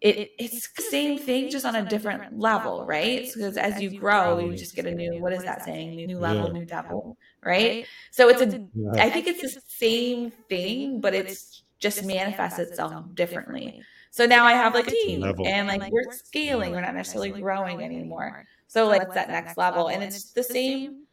it 0.00 0.30
it's 0.38 0.72
the 0.74 0.82
same 0.82 1.18
thing 1.18 1.50
just 1.50 1.66
on 1.66 1.74
a 1.74 1.84
different 1.84 2.38
level, 2.38 2.86
right? 2.86 3.28
Because 3.32 3.56
as 3.56 3.80
you 3.80 3.90
grow, 3.90 4.38
you 4.38 4.54
just 4.56 4.76
get 4.76 4.86
a 4.86 4.92
new 4.92 5.20
what 5.20 5.32
is 5.32 5.44
that 5.44 5.64
saying? 5.64 6.06
New 6.06 6.18
level, 6.18 6.50
new 6.52 6.64
devil, 6.64 7.18
right? 7.44 7.86
So 8.10 8.28
it's 8.28 8.40
a 8.42 8.60
I 8.98 9.10
think 9.10 9.26
it's 9.26 9.42
the 9.42 9.60
same 9.66 10.30
thing, 10.48 11.00
but 11.00 11.14
it's 11.14 11.64
just 11.80 12.04
manifests 12.04 12.58
itself 12.58 12.94
differently. 13.14 13.82
So 14.10 14.26
now 14.26 14.44
I 14.44 14.52
have 14.52 14.74
like 14.74 14.88
a 14.88 14.96
team 14.96 15.24
and 15.44 15.68
like 15.68 15.84
we're 15.90 16.04
scaling, 16.10 16.72
we're 16.72 16.80
not 16.80 16.94
necessarily 16.94 17.30
growing 17.32 17.82
anymore. 17.82 18.46
So 18.68 18.86
like 18.86 19.02
what's 19.02 19.14
that 19.14 19.28
next 19.28 19.56
level? 19.56 19.88
And 19.88 20.02
it's 20.02 20.32
the 20.32 20.42
same 20.44 21.04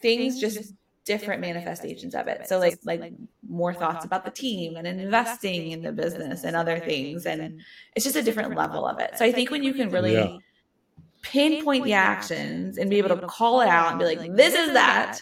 things, 0.00 0.40
just 0.40 0.72
different 1.04 1.40
manifestations 1.42 2.14
of 2.14 2.26
it. 2.28 2.48
So 2.48 2.58
like 2.58 2.78
like 2.84 3.12
more 3.46 3.74
thoughts 3.74 4.04
about 4.04 4.24
the 4.24 4.30
team 4.30 4.76
and 4.76 4.86
investing 4.86 5.70
in 5.72 5.82
the 5.82 5.92
business 5.92 6.44
and 6.44 6.56
other 6.56 6.78
things. 6.80 7.26
And 7.26 7.60
it's 7.94 8.04
just 8.04 8.16
a 8.16 8.22
different 8.22 8.56
level 8.56 8.86
of 8.86 8.98
it. 9.00 9.12
So 9.16 9.24
I 9.24 9.32
think 9.32 9.50
when 9.50 9.62
you 9.62 9.74
can 9.74 9.90
really 9.90 10.14
yeah. 10.14 10.38
pinpoint 11.22 11.84
the 11.84 11.92
actions 11.92 12.78
and 12.78 12.88
be 12.88 12.96
able 12.96 13.16
to 13.16 13.26
call 13.26 13.60
it 13.60 13.68
out 13.68 13.90
and 13.90 13.98
be 13.98 14.06
like, 14.06 14.34
this 14.34 14.54
is 14.54 14.72
that, 14.72 15.20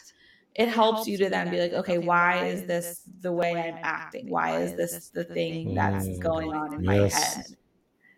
it 0.54 0.68
helps 0.68 1.08
you 1.08 1.16
to 1.18 1.28
then 1.30 1.50
be 1.50 1.58
like, 1.58 1.72
okay, 1.72 1.98
why 1.98 2.44
is 2.44 2.64
this 2.64 3.00
the 3.20 3.32
way 3.32 3.58
I'm 3.58 3.78
acting? 3.82 4.30
Why 4.30 4.60
is 4.60 4.74
this 4.74 5.08
the 5.08 5.24
thing 5.24 5.74
that's 5.74 6.18
going 6.18 6.52
on 6.52 6.74
in 6.74 6.84
my 6.84 7.08
head? 7.08 7.56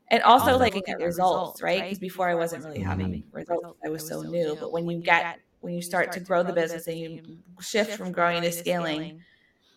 And 0.09 0.23
also 0.23 0.59
like 0.59 0.75
get 0.85 1.01
results, 1.01 1.63
right? 1.63 1.83
Because 1.83 1.99
before 1.99 2.29
I 2.29 2.35
wasn't 2.35 2.65
really 2.65 2.81
having 2.81 3.25
results. 3.33 3.79
I 3.85 3.89
was 3.89 4.07
so 4.07 4.23
new. 4.23 4.57
But 4.59 4.73
when 4.73 4.89
you 4.89 4.99
get 4.99 5.41
when 5.61 5.75
you 5.75 5.83
start 5.83 6.13
to 6.13 6.21
grow 6.21 6.43
the 6.43 6.53
business 6.53 6.87
and 6.89 6.99
you 6.99 7.39
shift 7.61 7.97
from 7.97 8.13
growing 8.13 8.43
to 8.43 8.53
scaling, 8.53 9.23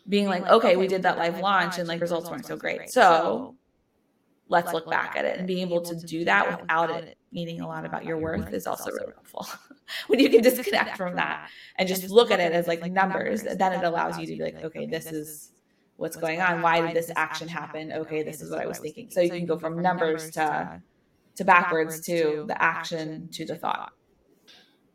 being 0.09 0.27
like, 0.27 0.45
okay, 0.47 0.75
we 0.75 0.87
did 0.87 1.03
that 1.03 1.17
live 1.17 1.39
launch 1.39 1.77
and 1.77 1.87
like 1.87 2.01
results 2.01 2.29
weren't 2.29 2.45
so 2.45 2.57
great. 2.57 2.89
So 2.89 3.55
let's 4.49 4.73
look 4.73 4.89
back 4.89 5.15
at 5.15 5.25
it 5.25 5.37
and 5.37 5.47
being 5.47 5.67
able 5.67 5.81
to 5.81 5.95
do 5.95 6.25
that 6.25 6.61
without 6.61 6.89
it 6.89 7.17
meaning 7.31 7.61
a 7.61 7.67
lot 7.67 7.85
about 7.85 8.05
your 8.05 8.17
worth 8.17 8.53
is 8.53 8.65
also 8.67 8.89
really 8.91 9.11
helpful. 9.13 9.47
when 10.07 10.19
you 10.19 10.29
can 10.29 10.41
disconnect 10.41 10.97
from 10.97 11.15
that 11.15 11.49
and 11.75 11.87
just 11.87 12.09
look 12.09 12.31
at 12.31 12.39
it 12.39 12.53
as 12.53 12.67
like 12.67 12.91
numbers, 12.91 13.43
then 13.43 13.73
it 13.73 13.83
allows 13.83 14.17
you 14.17 14.25
to 14.25 14.35
be 14.35 14.41
like, 14.41 14.63
okay, 14.63 14.85
this 14.85 15.07
is 15.07 15.51
what's 15.97 16.15
going 16.15 16.39
on. 16.39 16.61
Why 16.61 16.81
did 16.81 16.95
this 16.95 17.11
action 17.15 17.47
happen? 17.47 17.91
Okay, 17.91 18.23
this 18.23 18.41
is 18.41 18.49
what 18.49 18.61
I 18.61 18.65
was 18.65 18.79
thinking. 18.79 19.09
So 19.11 19.21
you 19.21 19.29
can 19.29 19.45
go 19.45 19.59
from 19.59 19.81
numbers 19.81 20.31
to 20.31 20.81
to 21.35 21.45
backwards 21.45 22.01
to 22.01 22.45
the 22.47 22.61
action 22.61 23.29
to 23.33 23.45
the 23.45 23.55
thought. 23.55 23.91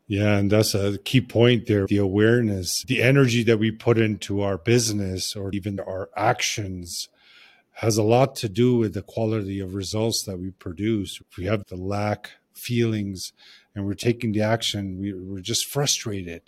Yeah, 0.07 0.37
and 0.37 0.51
that's 0.51 0.75
a 0.75 0.97
key 0.97 1.21
point 1.21 1.67
there. 1.67 1.87
The 1.87 1.97
awareness, 1.97 2.83
the 2.85 3.01
energy 3.01 3.43
that 3.43 3.57
we 3.57 3.71
put 3.71 3.97
into 3.97 4.41
our 4.41 4.57
business 4.57 5.35
or 5.35 5.51
even 5.53 5.79
our 5.79 6.09
actions 6.15 7.07
has 7.77 7.97
a 7.97 8.03
lot 8.03 8.35
to 8.35 8.49
do 8.49 8.75
with 8.75 8.93
the 8.93 9.01
quality 9.01 9.59
of 9.59 9.73
results 9.73 10.23
that 10.25 10.37
we 10.37 10.51
produce. 10.51 11.19
If 11.21 11.37
we 11.37 11.45
have 11.45 11.63
the 11.67 11.77
lack 11.77 12.31
feelings 12.53 13.31
and 13.73 13.85
we're 13.85 13.93
taking 13.93 14.33
the 14.33 14.41
action, 14.41 14.99
we, 14.99 15.13
we're 15.13 15.39
just 15.39 15.65
frustrated. 15.65 16.41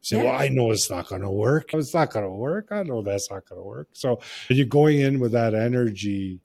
Say, 0.00 0.18
yeah. 0.18 0.24
well, 0.24 0.40
I 0.40 0.48
know 0.48 0.70
it's 0.70 0.90
not 0.90 1.08
going 1.08 1.22
to 1.22 1.30
work. 1.30 1.72
It's 1.72 1.94
not 1.94 2.12
going 2.12 2.24
to 2.24 2.30
work. 2.30 2.68
I 2.70 2.82
know 2.82 3.02
that's 3.02 3.30
not 3.30 3.48
going 3.48 3.60
to 3.60 3.64
work. 3.64 3.88
So 3.92 4.20
you're 4.48 4.66
going 4.66 5.00
in 5.00 5.18
with 5.18 5.32
that 5.32 5.54
energy. 5.54 6.40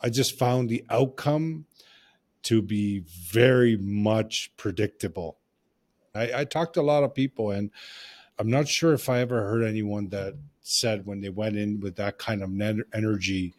I 0.00 0.10
just 0.10 0.38
found 0.38 0.68
the 0.68 0.84
outcome 0.90 1.66
to 2.44 2.62
be 2.62 3.00
very 3.00 3.76
much 3.76 4.52
predictable. 4.56 5.38
I, 6.14 6.40
I 6.40 6.44
talked 6.44 6.74
to 6.74 6.80
a 6.80 6.82
lot 6.82 7.02
of 7.02 7.14
people, 7.14 7.50
and 7.50 7.70
I'm 8.38 8.50
not 8.50 8.68
sure 8.68 8.92
if 8.92 9.08
I 9.08 9.20
ever 9.20 9.42
heard 9.42 9.64
anyone 9.64 10.08
that 10.10 10.34
said 10.60 11.06
when 11.06 11.20
they 11.20 11.28
went 11.28 11.56
in 11.56 11.80
with 11.80 11.96
that 11.96 12.18
kind 12.18 12.42
of 12.42 12.50
energy 12.94 13.54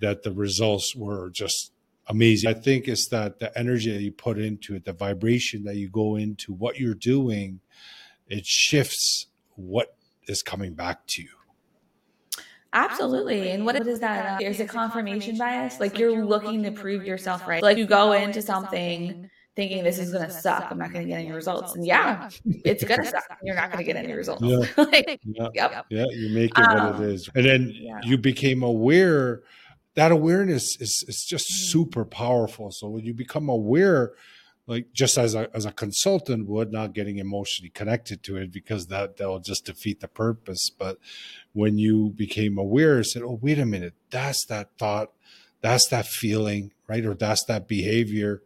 that 0.00 0.22
the 0.22 0.32
results 0.32 0.94
were 0.94 1.30
just 1.30 1.72
amazing. 2.08 2.50
I 2.50 2.54
think 2.54 2.88
it's 2.88 3.08
that 3.08 3.38
the 3.38 3.56
energy 3.58 3.92
that 3.92 4.02
you 4.02 4.12
put 4.12 4.38
into 4.38 4.74
it, 4.74 4.84
the 4.84 4.92
vibration 4.92 5.64
that 5.64 5.76
you 5.76 5.88
go 5.88 6.16
into 6.16 6.52
what 6.52 6.78
you're 6.78 6.94
doing, 6.94 7.60
it 8.28 8.46
shifts 8.46 9.26
what 9.54 9.96
is 10.28 10.42
coming 10.42 10.74
back 10.74 11.06
to 11.08 11.22
you. 11.22 11.28
Absolutely. 12.72 13.50
And 13.50 13.64
what 13.64 13.86
is 13.86 14.00
that? 14.00 14.42
Uh, 14.42 14.44
is 14.44 14.60
it 14.60 14.68
confirmation 14.68 15.38
bias? 15.38 15.80
Like 15.80 15.98
you're 15.98 16.24
looking 16.24 16.62
to 16.62 16.70
prove 16.70 17.06
yourself 17.06 17.46
right. 17.48 17.62
Like 17.62 17.78
you 17.78 17.86
go 17.86 18.12
into 18.12 18.42
something 18.42 19.30
thinking 19.56 19.82
this 19.82 19.98
is 19.98 20.12
going 20.12 20.24
to 20.24 20.30
suck. 20.30 20.66
I'm 20.70 20.78
not 20.78 20.92
going 20.92 21.06
to 21.06 21.08
get 21.08 21.20
any 21.20 21.32
results. 21.32 21.74
And 21.74 21.86
yeah, 21.86 22.28
it's 22.64 22.84
going 22.84 23.00
to 23.00 23.06
suck. 23.06 23.24
You're 23.42 23.56
not 23.56 23.72
going 23.72 23.84
to 23.84 23.90
get 23.90 23.96
any 23.96 24.12
results. 24.12 24.42
Yeah. 24.42 24.58
like, 24.76 25.20
yeah. 25.24 25.48
Yep. 25.54 25.86
yeah. 25.88 26.04
You 26.10 26.34
make 26.34 26.50
it 26.50 26.64
um, 26.64 26.92
what 26.92 27.00
it 27.00 27.14
um. 27.14 27.30
And 27.34 27.46
then 27.46 27.72
yeah. 27.74 27.98
you 28.04 28.18
became 28.18 28.62
aware. 28.62 29.42
That 29.94 30.12
awareness 30.12 30.78
is, 30.78 31.02
is 31.08 31.24
just 31.26 31.46
mm. 31.46 31.70
super 31.70 32.04
powerful. 32.04 32.70
So 32.70 32.88
when 32.88 33.06
you 33.06 33.14
become 33.14 33.48
aware, 33.48 34.12
like 34.66 34.92
just 34.92 35.16
as 35.16 35.34
a, 35.34 35.48
as 35.54 35.64
a 35.64 35.72
consultant 35.72 36.48
would, 36.48 36.72
not 36.72 36.92
getting 36.92 37.18
emotionally 37.18 37.70
connected 37.70 38.22
to 38.24 38.36
it 38.36 38.50
because 38.52 38.86
that, 38.88 39.16
that 39.16 39.28
will 39.28 39.38
just 39.38 39.66
defeat 39.66 40.00
the 40.00 40.08
purpose. 40.08 40.70
But 40.70 40.98
when 41.52 41.78
you 41.78 42.10
became 42.10 42.58
aware, 42.58 43.02
said, 43.04 43.22
oh, 43.22 43.38
wait 43.40 43.58
a 43.58 43.66
minute, 43.66 43.94
that's 44.10 44.44
that 44.46 44.70
thought, 44.78 45.12
that's 45.60 45.88
that 45.88 46.06
feeling, 46.06 46.72
right? 46.88 47.04
Or 47.04 47.14
that's 47.14 47.44
that 47.44 47.68
behavior 47.68 48.42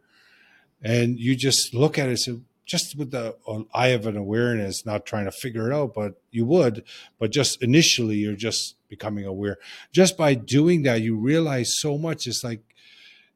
and 0.81 1.19
you 1.19 1.35
just 1.35 1.73
look 1.73 1.97
at 1.97 2.09
it 2.09 2.17
so 2.17 2.41
just 2.65 2.97
with 2.97 3.11
the 3.11 3.35
uh, 3.47 3.59
eye 3.73 3.89
of 3.89 4.05
an 4.05 4.17
awareness 4.17 4.85
not 4.85 5.05
trying 5.05 5.25
to 5.25 5.31
figure 5.31 5.69
it 5.69 5.73
out 5.73 5.93
but 5.93 6.21
you 6.31 6.45
would 6.45 6.83
but 7.19 7.31
just 7.31 7.61
initially 7.61 8.15
you're 8.15 8.35
just 8.35 8.75
becoming 8.89 9.25
aware 9.25 9.57
just 9.91 10.17
by 10.17 10.33
doing 10.33 10.83
that 10.83 11.01
you 11.01 11.15
realize 11.15 11.77
so 11.77 11.97
much 11.97 12.27
it's 12.27 12.43
like 12.43 12.61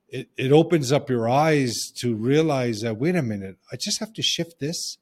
it, 0.09 0.29
it 0.37 0.51
opens 0.51 0.91
up 0.91 1.09
your 1.09 1.27
eyes 1.27 1.91
to 1.97 2.15
realize 2.15 2.81
that 2.81 2.97
wait 2.97 3.15
a 3.15 3.21
minute 3.21 3.57
i 3.71 3.75
just 3.75 3.99
have 3.99 4.13
to 4.13 4.21
shift 4.21 4.59
this 4.59 4.97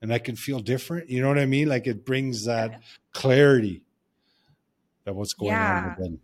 and 0.00 0.12
i 0.12 0.18
can 0.18 0.36
feel 0.36 0.60
different 0.60 1.08
you 1.08 1.20
know 1.20 1.28
what 1.28 1.38
i 1.38 1.46
mean 1.46 1.68
like 1.68 1.86
it 1.86 2.04
brings 2.04 2.44
that 2.44 2.80
clarity 3.12 3.82
that 5.04 5.14
what's 5.14 5.32
going 5.32 5.52
yeah. 5.52 5.78
on 5.78 5.90
within 5.90 6.20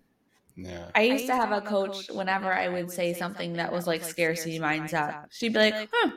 yeah. 0.60 0.86
I 0.92 1.02
used 1.02 1.26
to 1.26 1.36
have 1.36 1.52
a 1.52 1.60
coach 1.60 2.10
whenever 2.10 2.52
I 2.52 2.68
would 2.68 2.90
say 2.90 3.14
something 3.14 3.54
that 3.54 3.72
was 3.72 3.86
like 3.86 4.02
scarcity 4.02 4.58
mindset. 4.58 5.26
She'd 5.30 5.52
be 5.52 5.60
like, 5.60 5.88
huh, 5.92 6.10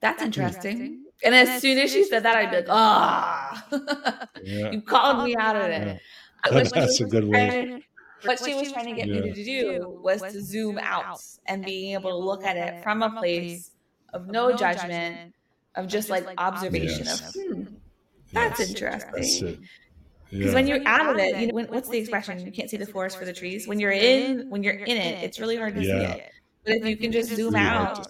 that's 0.00 0.20
interesting. 0.20 1.04
And 1.22 1.34
as 1.34 1.62
soon 1.62 1.78
as 1.78 1.92
she 1.92 2.04
said 2.04 2.24
that, 2.24 2.36
I'd 2.36 2.50
be 2.50 2.56
like, 2.56 2.66
ah, 2.68 4.26
you 4.44 4.82
called 4.82 5.24
me 5.24 5.36
out 5.36 5.56
of 5.56 5.62
it. 5.62 6.00
That's 6.50 7.00
a 7.00 7.06
good 7.06 7.24
way. 7.24 7.82
What 8.24 8.42
she 8.42 8.54
was 8.54 8.72
trying 8.72 8.86
to 8.86 8.92
get 8.94 9.08
me 9.08 9.32
to 9.32 9.44
do 9.44 10.00
was 10.02 10.22
to 10.22 10.42
zoom 10.42 10.78
out 10.78 11.20
and 11.46 11.64
being 11.64 11.92
able 11.92 12.10
to 12.10 12.16
look 12.16 12.44
at 12.44 12.56
it 12.56 12.82
from 12.82 13.02
a 13.02 13.10
place 13.10 13.70
of 14.12 14.26
no 14.28 14.56
judgment, 14.56 15.34
of 15.74 15.86
just 15.86 16.08
like 16.08 16.26
observation 16.38 17.06
of, 17.06 17.20
hmm, 17.34 17.62
that's 18.32 18.60
interesting. 18.60 19.66
Because 20.30 20.46
yeah. 20.46 20.54
when 20.54 20.66
you're 20.66 20.86
out 20.86 21.08
of 21.08 21.18
it, 21.18 21.40
you 21.40 21.46
know, 21.48 21.54
when, 21.54 21.66
what's 21.66 21.88
the 21.88 21.98
expression? 21.98 22.44
You 22.44 22.50
can't 22.50 22.68
see 22.68 22.76
the 22.76 22.86
forest 22.86 23.18
for 23.18 23.24
the 23.24 23.32
trees. 23.32 23.68
When 23.68 23.78
you're 23.78 23.92
in, 23.92 24.50
when 24.50 24.62
you're 24.62 24.74
in 24.74 24.96
it, 24.96 25.22
it's 25.22 25.38
really 25.38 25.56
hard 25.56 25.74
to 25.76 25.82
yeah. 25.82 26.14
see 26.14 26.20
it. 26.20 26.30
But 26.64 26.74
if 26.76 26.86
you 26.86 26.96
can 26.96 27.12
just 27.12 27.30
zoom 27.32 27.54
really 27.54 27.66
out, 27.66 28.08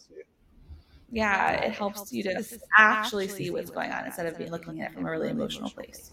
yeah, 1.10 1.62
it 1.62 1.72
helps 1.72 2.12
you 2.12 2.22
to 2.22 2.42
actually 2.76 3.28
see 3.28 3.50
what's 3.50 3.70
going 3.70 3.90
on 3.90 4.06
instead 4.06 4.26
of 4.26 4.38
being 4.38 4.50
looking 4.50 4.80
at 4.80 4.92
it 4.92 4.94
from 4.94 5.06
a 5.06 5.10
really 5.10 5.28
emotional 5.28 5.68
place. 5.68 6.12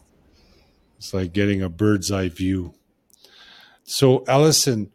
It's 0.98 1.14
like 1.14 1.32
getting 1.32 1.62
a 1.62 1.70
bird's 1.70 2.12
eye 2.12 2.30
view. 2.30 2.74
So, 3.84 4.24
Allison, 4.28 4.92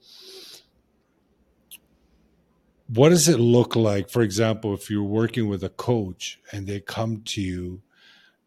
what 2.88 3.10
does 3.10 3.28
it 3.28 3.38
look 3.38 3.76
like, 3.76 4.08
for 4.08 4.22
example, 4.22 4.74
if 4.74 4.90
you're 4.90 5.02
working 5.02 5.48
with 5.48 5.62
a 5.62 5.68
coach 5.68 6.38
and 6.52 6.66
they 6.66 6.80
come 6.80 7.22
to 7.26 7.40
you 7.40 7.82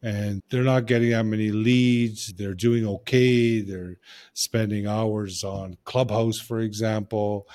and 0.04 0.42
they're 0.50 0.64
not 0.64 0.88
getting 0.88 1.12
that 1.12 1.24
many 1.26 1.52
leads. 1.52 2.34
They're 2.34 2.56
doing 2.56 2.88
okay. 2.88 3.62
They're 3.62 3.98
spending 4.34 4.88
hours 4.88 5.44
on 5.44 5.78
Clubhouse, 5.86 6.40
for 6.40 6.60
example. 6.60 7.48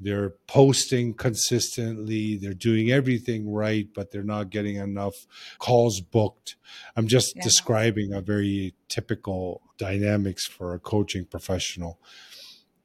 They're 0.00 0.30
posting 0.48 1.14
consistently. 1.14 2.36
They're 2.36 2.54
doing 2.54 2.90
everything 2.90 3.52
right, 3.52 3.86
but 3.94 4.10
they're 4.10 4.24
not 4.24 4.50
getting 4.50 4.76
enough 4.76 5.26
calls 5.60 6.00
booked. 6.00 6.56
I'm 6.96 7.06
just 7.06 7.36
yeah. 7.36 7.42
describing 7.44 8.12
a 8.12 8.20
very 8.20 8.74
typical 8.88 9.62
dynamics 9.78 10.44
for 10.44 10.74
a 10.74 10.80
coaching 10.80 11.24
professional. 11.24 12.00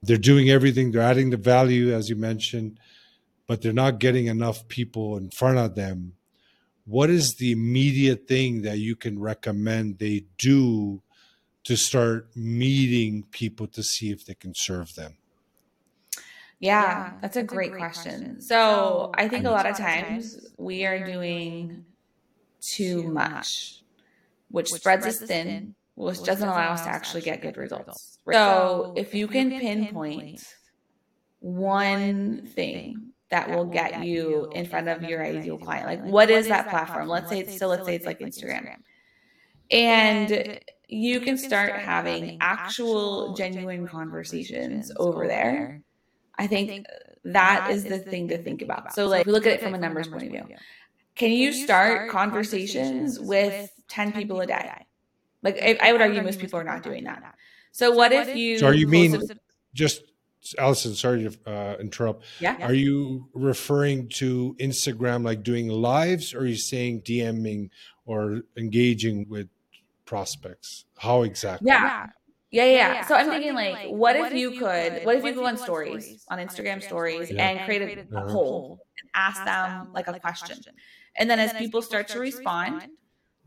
They're 0.02 0.16
doing 0.16 0.48
everything, 0.48 0.92
they're 0.92 1.02
adding 1.02 1.30
the 1.30 1.36
value, 1.36 1.92
as 1.92 2.08
you 2.08 2.16
mentioned, 2.16 2.78
but 3.46 3.62
they're 3.62 3.72
not 3.72 3.98
getting 3.98 4.26
enough 4.26 4.68
people 4.68 5.16
in 5.16 5.30
front 5.30 5.58
of 5.58 5.74
them 5.74 6.12
what 6.88 7.10
is 7.10 7.34
the 7.34 7.52
immediate 7.52 8.26
thing 8.26 8.62
that 8.62 8.78
you 8.78 8.96
can 8.96 9.18
recommend 9.18 9.98
they 9.98 10.24
do 10.38 11.02
to 11.64 11.76
start 11.76 12.34
meeting 12.34 13.24
people 13.30 13.66
to 13.66 13.82
see 13.82 14.10
if 14.10 14.24
they 14.24 14.32
can 14.32 14.54
serve 14.56 14.94
them? 14.94 15.18
Yeah, 16.58 16.80
yeah 16.82 17.12
that's, 17.20 17.36
a, 17.36 17.42
great, 17.42 17.72
great 17.72 17.78
question. 17.78 18.20
question. 18.20 18.40
So, 18.40 19.12
I 19.14 19.28
think 19.28 19.44
a 19.44 19.50
lot 19.50 19.66
of 19.66 19.76
times 19.76 20.48
we 20.56 20.86
are 20.86 21.04
doing 21.04 21.84
too 22.62 23.02
much, 23.02 23.82
which, 24.50 24.68
spreads 24.68 25.04
us 25.04 25.18
thin, 25.18 25.74
which 25.98 26.22
doesn't 26.22 26.48
allow 26.48 26.72
us 26.72 26.82
to 26.84 26.88
actually 26.88 27.22
get 27.22 27.42
good 27.42 27.56
results. 27.56 28.18
So, 28.30 28.94
if 28.96 29.14
you 29.14 29.26
can 29.26 29.50
pinpoint 29.50 30.44
one 31.40 32.46
thing 32.46 33.12
that 33.30 33.50
will 33.50 33.64
get 33.64 34.04
you 34.04 34.48
in 34.54 34.64
front 34.64 34.88
of 34.88 35.02
your 35.02 35.24
ideal 35.24 35.58
client. 35.58 35.86
Like, 35.86 36.02
what 36.04 36.30
is 36.30 36.48
that 36.48 36.68
platform? 36.68 37.08
Let's 37.08 37.28
say 37.28 37.40
it's 37.40 37.54
still, 37.54 37.68
let's 37.68 37.84
say 37.84 37.94
it's 37.94 38.06
like 38.06 38.20
Instagram. 38.20 38.76
And 39.70 40.60
you 40.86 41.20
can 41.20 41.36
start 41.36 41.72
having 41.72 42.38
actual, 42.40 43.34
genuine 43.34 43.86
conversations 43.86 44.90
over 44.96 45.26
there. 45.26 45.82
I 46.38 46.46
think 46.46 46.86
that 47.24 47.70
is 47.70 47.84
the 47.84 47.98
thing 47.98 48.28
to 48.28 48.38
think 48.38 48.62
about. 48.62 48.94
So, 48.94 49.08
like, 49.08 49.26
we 49.26 49.32
look 49.32 49.46
at 49.46 49.52
it 49.52 49.60
from 49.60 49.74
a 49.74 49.78
numbers 49.78 50.06
point 50.06 50.22
of 50.22 50.30
view. 50.30 50.46
Can 51.16 51.32
you 51.32 51.52
start 51.52 52.08
conversations 52.08 53.18
with 53.18 53.70
10 53.88 54.12
people 54.12 54.40
a 54.40 54.46
day? 54.46 54.86
Like, 55.42 55.80
I, 55.80 55.92
would 55.92 56.00
argue 56.00 56.22
most 56.22 56.40
people 56.40 56.58
are 56.58 56.64
not 56.64 56.82
doing 56.82 57.04
that. 57.04 57.34
So, 57.72 57.92
what 57.92 58.12
if 58.12 58.34
you. 58.34 58.58
So, 58.58 58.70
you 58.70 58.88
mean 58.88 59.22
just 59.72 60.02
Allison, 60.56 60.94
sorry 60.94 61.28
to 61.28 61.50
uh, 61.50 61.76
interrupt. 61.80 62.24
Yeah. 62.40 62.56
Are 62.62 62.74
you 62.74 63.28
referring 63.34 64.08
to 64.14 64.56
Instagram 64.60 65.24
like 65.24 65.42
doing 65.42 65.68
lives, 65.68 66.34
or 66.34 66.40
are 66.40 66.46
you 66.46 66.56
saying 66.56 67.02
DMing 67.02 67.70
or 68.06 68.42
engaging 68.56 69.26
with 69.28 69.48
prospects? 70.04 70.84
How 70.96 71.22
exactly? 71.22 71.66
Yeah. 71.68 72.06
Yeah, 72.50 72.64
yeah, 72.64 72.70
yeah. 72.70 73.02
So, 73.02 73.08
so 73.08 73.14
I'm 73.16 73.28
thinking, 73.28 73.52
like, 73.52 73.74
like, 73.74 73.88
what, 73.90 74.16
if 74.16 74.32
you 74.32 74.52
could, 74.52 75.04
what 75.04 75.16
if 75.16 75.24
you 75.24 75.34
go 75.34 75.44
on 75.44 75.58
stories, 75.58 76.24
on 76.30 76.38
Instagram 76.38 76.82
stories, 76.82 77.30
yeah. 77.30 77.46
and 77.46 77.66
create 77.66 78.06
a, 78.10 78.16
a 78.16 78.26
poll 78.26 78.80
and 79.02 79.10
ask 79.14 79.44
them 79.44 79.92
like 79.92 80.08
a 80.08 80.18
question. 80.18 80.56
And 81.18 81.28
then 81.28 81.38
as 81.38 81.52
people 81.52 81.82
start 81.82 82.08
to 82.08 82.18
respond, 82.18 82.86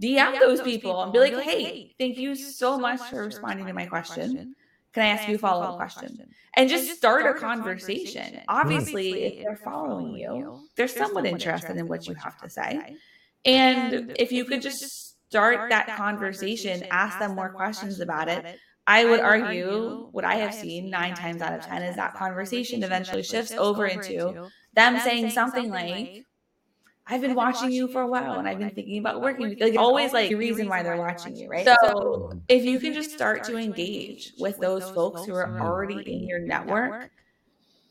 DM 0.02 0.40
those 0.40 0.62
people 0.62 1.04
and 1.04 1.14
be 1.14 1.20
like, 1.20 1.38
hey, 1.40 1.94
thank 2.00 2.18
you 2.18 2.36
so 2.36 2.78
much 2.78 3.02
for 3.10 3.24
responding 3.24 3.66
to 3.68 3.74
my 3.74 3.86
question. 3.86 4.56
Can 4.94 5.04
I 5.04 5.08
ask 5.08 5.28
you 5.28 5.36
a 5.36 5.38
follow 5.38 5.64
up 5.64 5.78
question? 5.78 6.18
And 6.58 6.70
just 6.70 6.98
start 6.98 7.26
a 7.26 7.40
conversation. 7.40 8.42
Obviously, 8.48 9.24
if 9.24 9.44
they're 9.44 9.56
following 9.56 10.16
you, 10.16 10.68
they're 10.76 10.88
somewhat 10.88 11.26
interested 11.26 11.78
in 11.78 11.88
what 11.88 12.08
you 12.08 12.16
have 12.16 12.38
to 12.42 12.50
say. 12.50 12.98
And 13.46 14.14
if 14.18 14.32
you 14.32 14.46
could 14.46 14.62
just 14.62 15.16
start 15.30 15.70
that 15.70 15.88
conversation, 15.96 16.86
ask 16.92 17.20
them 17.20 17.36
more 17.36 17.54
questions 17.54 18.00
about 18.02 18.28
it 18.28 18.58
I 18.88 19.06
would 19.06 19.20
argue 19.20 20.10
what 20.12 20.26
I 20.26 20.36
have 20.36 20.54
seen 20.54 20.90
nine 20.90 21.14
times 21.14 21.42
out 21.42 21.54
of 21.54 21.66
10 21.66 21.84
is 21.84 21.96
that 21.96 22.14
conversation 22.16 22.84
eventually 22.84 23.24
shifts 23.24 23.52
over 23.52 23.86
into 23.86 24.50
them 24.74 25.00
saying 25.00 25.30
something 25.30 25.70
like, 25.70 26.26
I've 27.12 27.20
been 27.20 27.36
watching 27.36 27.72
you 27.72 27.90
for 27.90 28.02
a 28.02 28.08
while 28.08 28.40
and 28.40 28.48
I've 28.48 28.58
been 28.58 28.70
thinking 28.72 28.98
about 28.98 29.22
working 29.22 29.50
with. 29.50 29.60
Like, 29.60 29.78
always 29.78 30.14
like 30.14 30.30
the 30.30 30.36
reason 30.36 30.70
why 30.70 30.82
they're 30.82 30.96
watching 30.96 31.36
you, 31.36 31.50
right? 31.50 31.66
So 31.66 32.32
if 32.48 32.64
you 32.64 32.80
can 32.80 32.94
just 32.94 33.12
start 33.12 33.44
to 33.46 33.58
engage 33.58 34.32
with 34.40 34.58
those 34.60 34.90
folks 34.92 35.26
who 35.26 35.34
are 35.34 35.60
already 35.60 36.02
in 36.10 36.24
your 36.24 36.40
network, 36.40 37.12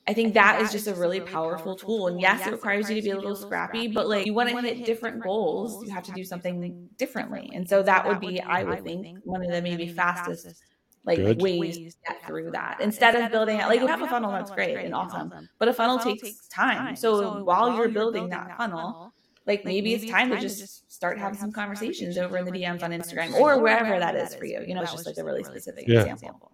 I 0.09 0.14
think 0.14 0.33
that 0.35 0.62
is 0.62 0.72
just 0.72 0.87
a 0.88 0.94
really 0.94 1.20
powerful 1.20 1.76
tool. 1.76 2.09
And 2.09 2.18
yes, 2.20 2.46
it 2.46 2.50
requires 2.50 2.88
you 2.88 2.96
to 2.96 3.02
be 3.02 3.11
a 3.11 3.16
little 3.16 3.37
scrappy, 3.37 3.88
but 3.88 4.09
like 4.09 4.24
you 4.24 4.33
want 4.33 4.48
to 4.48 4.56
hit 4.56 4.87
different 4.87 5.22
goals, 5.22 5.85
you 5.85 5.90
have 5.92 6.04
to 6.04 6.12
do 6.12 6.24
something 6.24 6.88
differently. 6.96 7.50
And 7.54 7.68
so 7.68 7.83
that 7.83 8.06
would 8.06 8.20
be, 8.20 8.40
I 8.40 8.64
would 8.64 8.83
think, 8.85 9.18
one 9.24 9.44
of 9.44 9.50
the 9.52 9.61
maybe 9.61 9.87
fastest 9.87 10.64
like 11.04 11.16
Good. 11.16 11.40
ways 11.40 11.76
to 11.76 11.82
get 12.06 12.26
through 12.26 12.50
that. 12.52 12.80
instead 12.80 13.14
of 13.14 13.30
building 13.30 13.58
it 13.58 13.66
like 13.66 13.80
you 13.80 13.86
have 13.86 14.02
a 14.02 14.06
funnel 14.06 14.30
that's 14.30 14.50
great 14.50 14.76
and 14.76 14.94
awesome. 14.94 15.48
but 15.58 15.68
a 15.68 15.72
funnel 15.72 15.98
takes 15.98 16.46
time. 16.48 16.94
so 16.96 17.42
while 17.42 17.76
you're 17.76 17.88
building 17.88 18.28
that 18.28 18.56
funnel 18.56 19.12
like 19.46 19.64
maybe 19.64 19.94
it's 19.94 20.10
time 20.10 20.30
to 20.30 20.38
just 20.38 20.90
start 20.92 21.18
having 21.18 21.38
some 21.38 21.50
conversations 21.50 22.18
over 22.18 22.36
in 22.38 22.44
the 22.44 22.52
DMs 22.52 22.82
on 22.82 22.90
Instagram 22.90 23.32
or 23.34 23.58
wherever 23.58 23.98
that 23.98 24.14
is 24.14 24.34
for 24.34 24.44
you. 24.44 24.62
You 24.66 24.74
know 24.74 24.82
it's 24.82 24.92
just 24.92 25.06
like 25.06 25.16
a 25.18 25.24
really 25.24 25.44
specific 25.44 25.86
yeah. 25.88 26.04
example. 26.04 26.52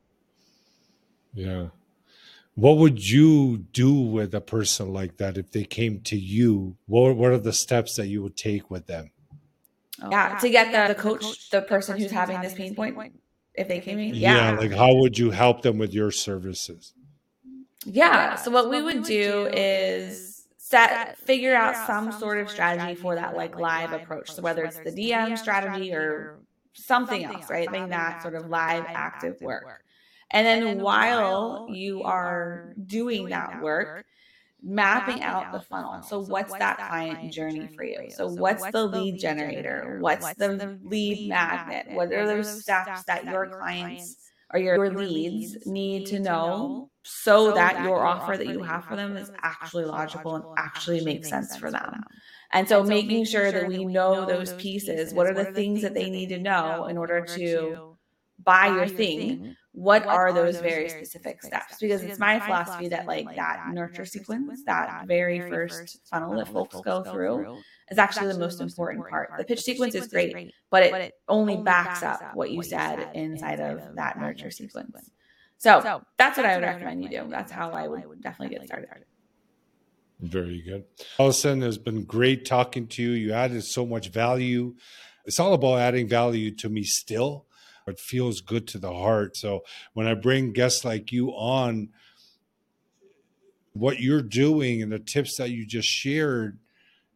Yeah. 1.35 1.67
What 2.55 2.79
would 2.79 3.07
you 3.07 3.59
do 3.59 3.93
with 3.93 4.35
a 4.35 4.41
person 4.41 4.93
like 4.93 5.19
that 5.19 5.37
if 5.37 5.51
they 5.51 5.65
came 5.65 6.01
to 6.03 6.17
you? 6.17 6.77
What, 6.87 7.15
what 7.17 7.33
are 7.33 7.39
the 7.39 7.53
steps 7.53 7.97
that 7.97 8.07
you 8.07 8.23
would 8.23 8.37
take 8.37 8.71
with 8.71 8.87
them? 8.87 9.11
Yeah, 10.11 10.39
to 10.39 10.49
get 10.49 10.73
the, 10.73 10.95
the 10.95 11.01
coach 11.01 11.51
the 11.51 11.63
person 11.63 11.99
who's 11.99 12.11
having 12.11 12.41
this 12.41 12.55
pain 12.55 12.75
point 12.75 12.97
if 13.57 13.69
they 13.69 13.81
came 13.81 13.99
in. 13.99 14.15
Yeah. 14.15 14.53
yeah. 14.53 14.59
Like 14.59 14.73
how 14.73 14.95
would 14.95 15.19
you 15.19 15.31
help 15.31 15.63
them 15.63 15.79
with 15.79 15.93
your 15.93 16.11
services? 16.11 16.93
Yeah. 17.85 18.07
yeah. 18.07 18.35
So 18.37 18.51
what, 18.51 18.65
so 18.65 18.71
we, 18.71 18.83
would, 18.83 18.97
would 18.97 19.05
do 19.05 19.49
is 19.53 20.47
set 20.59 21.17
figure 21.19 21.55
out 21.55 21.87
some 21.87 22.11
sort 22.11 22.39
of 22.39 22.51
strategy 22.51 22.95
for 22.95 23.15
that 23.15 23.37
like 23.37 23.59
live 23.59 23.93
approach. 23.93 24.33
So 24.33 24.43
whether 24.43 24.65
it's 24.65 24.79
the 24.79 24.91
DM 24.91 25.39
strategy 25.39 25.95
or 25.95 26.41
something 26.73 27.25
else, 27.25 27.49
right? 27.49 27.69
Having 27.69 27.91
that 27.91 28.23
sort 28.23 28.35
of 28.35 28.49
live 28.49 28.85
active 28.89 29.41
work. 29.41 29.83
And 30.31 30.45
then 30.47 30.81
while 30.81 31.69
you 31.71 32.03
are 32.03 32.75
doing 32.85 33.29
that 33.29 33.63
work, 33.63 34.05
mapping 34.67 35.23
out 35.23 35.53
the 35.53 35.61
funnel. 35.61 36.03
So, 36.03 36.21
what's 36.21 36.55
that 36.57 36.83
client 36.89 37.33
journey 37.33 37.69
for 37.77 37.85
you? 37.85 38.11
So, 38.11 38.29
what's 38.29 38.69
the 38.69 38.87
lead 38.87 39.19
generator? 39.19 39.87
What's 39.99 40.35
the 40.35 40.79
lead 40.83 41.29
magnet? 41.29 41.87
What 41.89 42.13
are 42.13 42.27
those 42.27 42.51
steps 42.51 43.05
that 43.05 43.27
your 43.27 43.49
clients 43.49 44.17
or 44.53 44.61
your 44.61 44.91
leads 44.91 45.57
need 45.67 46.07
to 46.07 46.21
know 46.21 46.91
so 47.05 47.53
that 47.53 47.81
your 47.81 48.05
offer 48.07 48.37
that 48.37 48.49
you 48.49 48.61
have 48.61 48.85
for 48.87 48.97
them 48.97 49.17
is 49.17 49.31
actually 49.43 49.85
logical 49.87 50.37
and 50.37 50.45
actually 50.57 51.01
makes 51.01 51.29
sense 51.29 51.57
for 51.57 51.71
them? 51.71 52.05
And 52.53 52.69
so, 52.69 52.83
making 52.85 53.25
sure 53.27 53.53
that 53.53 53.67
we 53.67 53.85
know 53.85 54.25
those 54.27 54.55
pieces. 54.55 55.15
What 55.15 55.27
are 55.27 55.35
the 55.35 55.47
things 55.47 55.83
that 55.83 55.95
they 55.95 56.11
need 56.11 56.29
to 56.31 56.39
know 56.39 56.87
in 56.87 56.97
order 56.99 57.23
to 57.35 57.81
buy 58.43 58.69
your 58.69 58.89
thing? 58.89 59.41
What, 59.77 60.07
what 60.07 60.15
are, 60.15 60.33
those, 60.33 60.55
those 60.55 60.63
very 60.63 60.89
specific, 60.89 61.43
steps? 61.43 61.67
steps? 61.67 61.81
Because 61.81 62.03
it's 62.03 62.19
my 62.19 62.41
philosophy 62.41 62.89
that 62.89 63.05
like 63.07 63.27
that 63.37 63.69
nurture 63.73 64.07
sequence, 64.07 64.63
that 64.65 65.07
very 65.07 65.39
first 65.51 66.01
funnel 66.09 66.35
that 66.37 66.49
folks 66.49 66.81
go 66.81 67.05
through 67.05 67.59
is 67.91 67.99
actually 67.99 68.33
the 68.33 68.39
most 68.39 68.63
important 68.63 69.07
part. 69.11 69.33
The 69.37 69.45
pitch 69.45 69.61
sequence 69.61 69.95
is 69.95 70.09
great, 70.09 70.55
but 70.71 70.83
it 70.83 71.13
only 71.29 71.59
backs 71.59 72.03
up 72.03 72.35
what 72.35 72.51
you 72.51 72.63
said 72.63 73.11
inside 73.15 73.61
of 73.61 73.97
that 73.97 74.19
nurture 74.19 74.51
sequence. 74.51 75.11
So 75.59 76.03
that's 76.17 76.39
what 76.39 76.47
I 76.47 76.57
would 76.57 76.65
recommend 76.65 77.03
you 77.03 77.11
do. 77.11 77.27
That's 77.29 77.53
how 77.53 77.71
I 77.73 77.87
would 77.87 78.23
definitely 78.23 78.57
get 78.57 78.67
started. 78.67 78.89
Very 80.21 80.63
good. 80.63 80.85
Allison 81.19 81.61
has 81.61 81.77
been 81.77 82.05
great 82.05 82.47
talking 82.47 82.87
to 82.87 83.03
you. 83.03 83.11
You 83.11 83.33
added 83.35 83.63
so 83.63 83.85
much 83.85 84.09
value. 84.09 84.75
It's 85.27 85.39
all 85.39 85.53
about 85.53 85.81
adding 85.81 86.09
value 86.09 86.51
to 86.57 86.71
me 86.71 86.83
still 86.85 87.46
it 87.87 88.01
feels 88.01 88.41
good 88.41 88.67
to 88.69 88.79
the 88.79 88.93
heart. 88.93 89.37
So 89.37 89.65
when 89.95 90.07
I 90.07 90.15
bring 90.15 90.53
guests 90.53 90.85
like 90.85 91.13
you 91.13 91.31
on, 91.31 91.91
what 93.73 94.01
you're 94.01 94.23
doing 94.23 94.83
and 94.83 94.91
the 94.91 94.99
tips 94.99 95.37
that 95.37 95.51
you 95.51 95.67
just 95.67 95.89
shared, 95.89 96.59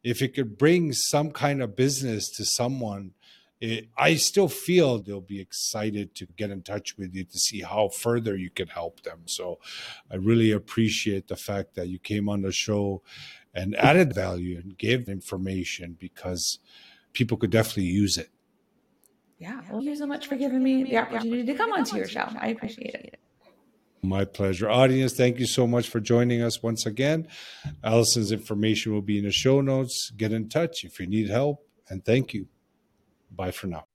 if 0.05 0.23
it 0.23 0.35
could 0.35 0.59
bring 0.59 0.93
some 0.93 1.31
kind 1.31 1.63
of 1.63 1.77
business 1.77 2.29
to 2.37 2.45
someone, 2.45 3.13
it, 3.61 3.89
I 3.97 4.15
still 4.17 4.49
feel 4.49 4.99
they'll 4.99 5.21
be 5.21 5.41
excited 5.41 6.15
to 6.17 6.27
get 6.37 6.51
in 6.51 6.63
touch 6.63 6.97
with 6.97 7.15
you 7.15 7.25
to 7.25 7.39
see 7.39 7.61
how 7.61 7.89
further 7.89 8.37
you 8.37 8.51
can 8.51 8.69
help 8.69 9.03
them. 9.03 9.23
So 9.27 9.59
I 10.11 10.17
really 10.17 10.53
appreciate 10.53 11.29
the 11.29 11.37
fact 11.37 11.75
that 11.75 11.89
you 11.89 11.99
came 11.99 12.29
on 12.29 12.43
the 12.43 12.53
show 12.53 13.03
and 13.55 13.77
added 13.77 14.15
value 14.15 14.59
and 14.59 14.79
gave 14.79 15.09
information 15.09 15.97
because 15.99 16.59
people 17.13 17.37
could 17.37 17.51
definitely 17.51 17.85
use 17.85 18.17
it. 18.17 18.31
Yeah. 19.40 19.62
Well, 19.70 19.81
thank 19.81 19.85
you 19.85 19.96
so 19.96 20.07
much 20.07 20.26
for 20.26 20.37
giving 20.37 20.62
me 20.62 20.85
the 20.85 20.98
opportunity 20.98 21.44
to 21.46 21.55
come 21.55 21.72
onto 21.72 21.96
your 21.96 22.07
show. 22.07 22.29
I 22.38 22.48
appreciate 22.48 22.94
it. 22.94 23.18
My 24.03 24.26
pleasure. 24.26 24.70
Audience, 24.70 25.14
thank 25.14 25.38
you 25.38 25.46
so 25.46 25.66
much 25.66 25.88
for 25.88 25.98
joining 25.98 26.42
us 26.42 26.62
once 26.62 26.85
again. 26.87 27.26
Allison's 27.83 28.33
information 28.33 28.92
will 28.92 29.03
be 29.03 29.18
in 29.18 29.24
the 29.24 29.33
show 29.33 29.62
notes. 29.62 30.11
Get 30.16 30.33
in 30.33 30.48
touch 30.48 30.85
if 30.85 31.00
you 31.00 31.07
need 31.07 31.31
help. 31.31 31.66
And 31.88 32.05
thank 32.05 32.35
you. 32.35 32.48
Bye 33.35 33.50
for 33.50 33.66
now. 33.66 33.87